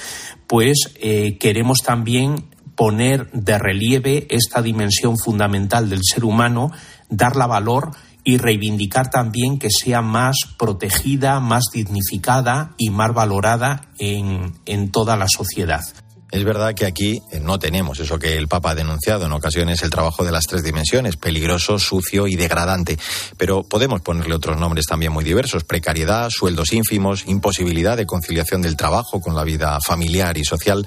pues 0.46 0.90
eh, 0.96 1.38
queremos 1.38 1.78
también 1.78 2.44
poner 2.80 3.30
de 3.32 3.58
relieve 3.58 4.26
esta 4.30 4.62
dimensión 4.62 5.18
fundamental 5.18 5.90
del 5.90 6.00
ser 6.02 6.24
humano, 6.24 6.72
darla 7.10 7.46
valor 7.46 7.90
y 8.24 8.38
reivindicar 8.38 9.10
también 9.10 9.58
que 9.58 9.68
sea 9.68 10.00
más 10.00 10.36
protegida, 10.58 11.40
más 11.40 11.64
dignificada 11.74 12.72
y 12.78 12.88
más 12.88 13.12
valorada 13.12 13.90
en, 13.98 14.54
en 14.64 14.90
toda 14.90 15.18
la 15.18 15.26
sociedad. 15.28 15.82
Es 16.30 16.42
verdad 16.42 16.74
que 16.74 16.86
aquí 16.86 17.20
eh, 17.32 17.38
no 17.38 17.58
tenemos 17.58 18.00
eso 18.00 18.18
que 18.18 18.38
el 18.38 18.48
Papa 18.48 18.70
ha 18.70 18.74
denunciado 18.74 19.26
en 19.26 19.32
ocasiones, 19.32 19.82
el 19.82 19.90
trabajo 19.90 20.24
de 20.24 20.32
las 20.32 20.46
tres 20.46 20.62
dimensiones, 20.62 21.16
peligroso, 21.16 21.78
sucio 21.78 22.28
y 22.28 22.36
degradante. 22.36 22.98
Pero 23.36 23.62
podemos 23.62 24.00
ponerle 24.00 24.36
otros 24.36 24.58
nombres 24.58 24.86
también 24.86 25.12
muy 25.12 25.24
diversos, 25.24 25.64
precariedad, 25.64 26.30
sueldos 26.30 26.72
ínfimos, 26.72 27.24
imposibilidad 27.26 27.98
de 27.98 28.06
conciliación 28.06 28.62
del 28.62 28.76
trabajo 28.76 29.20
con 29.20 29.34
la 29.34 29.44
vida 29.44 29.78
familiar 29.86 30.38
y 30.38 30.44
social. 30.44 30.86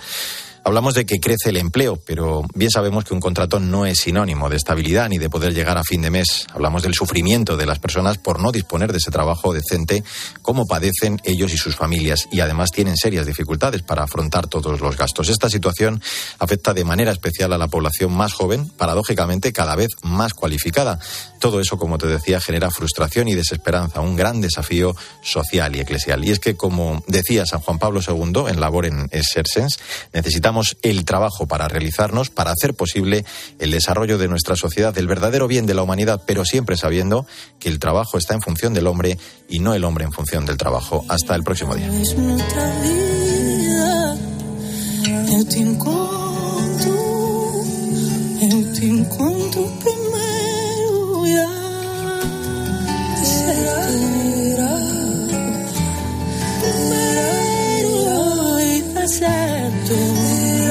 Hablamos 0.65 0.93
de 0.93 1.05
que 1.05 1.19
crece 1.19 1.49
el 1.49 1.57
empleo, 1.57 1.97
pero 2.05 2.43
bien 2.55 2.71
sabemos 2.71 3.03
que 3.03 3.13
un 3.13 3.19
contrato 3.19 3.59
no 3.59 3.85
es 3.85 3.99
sinónimo 3.99 4.49
de 4.49 4.55
estabilidad 4.55 5.09
ni 5.09 5.17
de 5.17 5.29
poder 5.29 5.53
llegar 5.53 5.77
a 5.77 5.83
fin 5.83 6.01
de 6.01 6.09
mes. 6.09 6.47
Hablamos 6.53 6.83
del 6.83 6.93
sufrimiento 6.93 7.57
de 7.57 7.65
las 7.65 7.79
personas 7.79 8.17
por 8.17 8.39
no 8.39 8.49
disponer 8.53 8.93
de 8.93 8.99
ese 8.99 9.11
trabajo 9.11 9.53
decente, 9.53 10.05
cómo 10.41 10.65
padecen 10.65 11.19
ellos 11.25 11.53
y 11.53 11.57
sus 11.57 11.75
familias, 11.75 12.29
y 12.31 12.39
además 12.39 12.71
tienen 12.71 12.95
serias 12.95 13.25
dificultades 13.25 13.81
para 13.81 14.03
afrontar 14.03 14.47
todos 14.47 14.79
los 14.79 14.95
gastos. 14.95 15.27
Esta 15.27 15.49
situación 15.49 16.01
afecta 16.39 16.73
de 16.73 16.85
manera 16.85 17.11
especial 17.11 17.51
a 17.51 17.57
la 17.57 17.67
población 17.67 18.13
más 18.13 18.31
joven, 18.31 18.69
paradójicamente 18.69 19.51
cada 19.51 19.75
vez 19.75 19.89
más 20.01 20.33
cualificada. 20.33 20.97
Todo 21.39 21.59
eso, 21.59 21.77
como 21.77 21.97
te 21.97 22.07
decía, 22.07 22.39
genera 22.39 22.71
frustración 22.71 23.27
y 23.27 23.35
desesperanza, 23.35 23.99
un 23.99 24.15
gran 24.15 24.39
desafío 24.39 24.95
social 25.21 25.75
y 25.75 25.81
eclesial. 25.81 26.23
Y 26.23 26.31
es 26.31 26.39
que, 26.39 26.55
como 26.55 27.03
decía 27.07 27.45
San 27.45 27.59
Juan 27.59 27.79
Pablo 27.79 27.99
II 27.99 28.45
en 28.47 28.61
Labor 28.61 28.85
en 28.85 29.09
Exercens, 29.11 29.77
necesitamos 30.13 30.52
el 30.81 31.05
trabajo 31.05 31.47
para 31.47 31.67
realizarnos, 31.67 32.29
para 32.29 32.51
hacer 32.51 32.73
posible 32.73 33.25
el 33.59 33.71
desarrollo 33.71 34.17
de 34.17 34.27
nuestra 34.27 34.55
sociedad, 34.55 34.97
el 34.97 35.07
verdadero 35.07 35.47
bien 35.47 35.65
de 35.65 35.73
la 35.73 35.83
humanidad, 35.83 36.21
pero 36.25 36.45
siempre 36.45 36.77
sabiendo 36.77 37.25
que 37.59 37.69
el 37.69 37.79
trabajo 37.79 38.17
está 38.17 38.33
en 38.33 38.41
función 38.41 38.73
del 38.73 38.87
hombre 38.87 39.17
y 39.49 39.59
no 39.59 39.73
el 39.73 39.83
hombre 39.83 40.05
en 40.05 40.11
función 40.11 40.45
del 40.45 40.57
trabajo. 40.57 41.05
Hasta 41.07 41.35
el 41.35 41.43
próximo 41.43 41.75
día. 41.75 41.89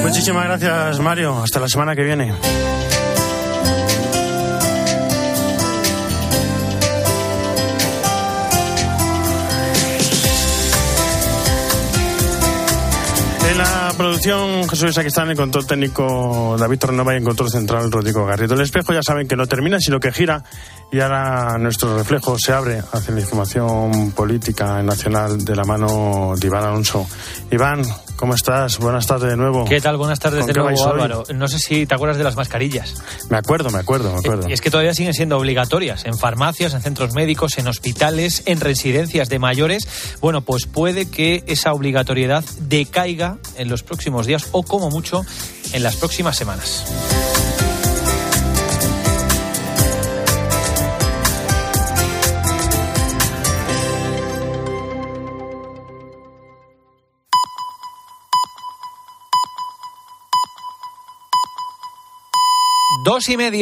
Muchísimas 0.03 0.45
gracias, 0.45 0.99
Mario. 0.99 1.41
Hasta 1.41 1.59
la 1.59 1.67
semana 1.67 1.95
que 1.95 2.03
viene. 2.03 2.33
En 13.49 13.57
la 13.57 13.93
producción, 13.97 14.67
Jesús 14.67 14.93
Saquistán, 14.93 15.31
en 15.31 15.37
control 15.37 15.65
técnico 15.65 16.57
David 16.59 16.79
Torrenova 16.79 17.13
y 17.13 17.17
en 17.17 17.23
control 17.23 17.49
central 17.49 17.91
Rodrigo 17.91 18.25
Garrido. 18.25 18.55
El 18.55 18.61
espejo 18.61 18.93
ya 18.93 19.01
saben 19.01 19.27
que 19.27 19.37
no 19.37 19.47
termina, 19.47 19.79
sino 19.79 19.99
que 19.99 20.11
gira 20.11 20.43
y 20.91 20.99
ahora 20.99 21.57
nuestro 21.57 21.97
reflejo 21.97 22.37
se 22.37 22.53
abre 22.53 22.83
hacia 22.91 23.13
la 23.15 23.21
información 23.21 24.11
política 24.11 24.83
nacional 24.83 25.43
de 25.43 25.55
la 25.55 25.63
mano 25.63 26.33
de 26.37 26.47
Iván 26.47 26.65
Alonso. 26.65 27.07
Iván, 27.51 27.83
¿Cómo 28.15 28.35
estás? 28.35 28.77
Buenas 28.77 29.05
tardes 29.07 29.31
de 29.31 29.37
nuevo. 29.37 29.65
¿Qué 29.65 29.81
tal? 29.81 29.97
Buenas 29.97 30.19
tardes 30.19 30.41
¿Con 30.41 30.47
de 30.47 30.53
nuevo, 30.53 30.69
hoy? 30.81 30.91
Álvaro. 30.91 31.23
No 31.33 31.47
sé 31.47 31.59
si 31.59 31.85
te 31.85 31.95
acuerdas 31.95 32.17
de 32.17 32.23
las 32.23 32.35
mascarillas. 32.35 32.93
Me 33.29 33.37
acuerdo, 33.37 33.69
me 33.69 33.79
acuerdo, 33.79 34.11
me 34.13 34.19
acuerdo. 34.19 34.47
Es 34.47 34.61
que 34.61 34.69
todavía 34.69 34.93
siguen 34.93 35.13
siendo 35.13 35.37
obligatorias 35.37 36.05
en 36.05 36.17
farmacias, 36.17 36.73
en 36.73 36.81
centros 36.81 37.13
médicos, 37.13 37.57
en 37.57 37.67
hospitales, 37.67 38.43
en 38.45 38.59
residencias 38.61 39.29
de 39.29 39.39
mayores. 39.39 39.87
Bueno, 40.21 40.41
pues 40.41 40.65
puede 40.67 41.09
que 41.09 41.43
esa 41.47 41.73
obligatoriedad 41.73 42.43
decaiga 42.59 43.37
en 43.57 43.69
los 43.69 43.83
próximos 43.83 44.25
días 44.25 44.47
o 44.51 44.63
como 44.63 44.89
mucho 44.89 45.23
en 45.73 45.83
las 45.83 45.95
próximas 45.97 46.37
semanas. 46.37 46.85
Dos 63.03 63.27
y 63.27 63.35
media. 63.35 63.51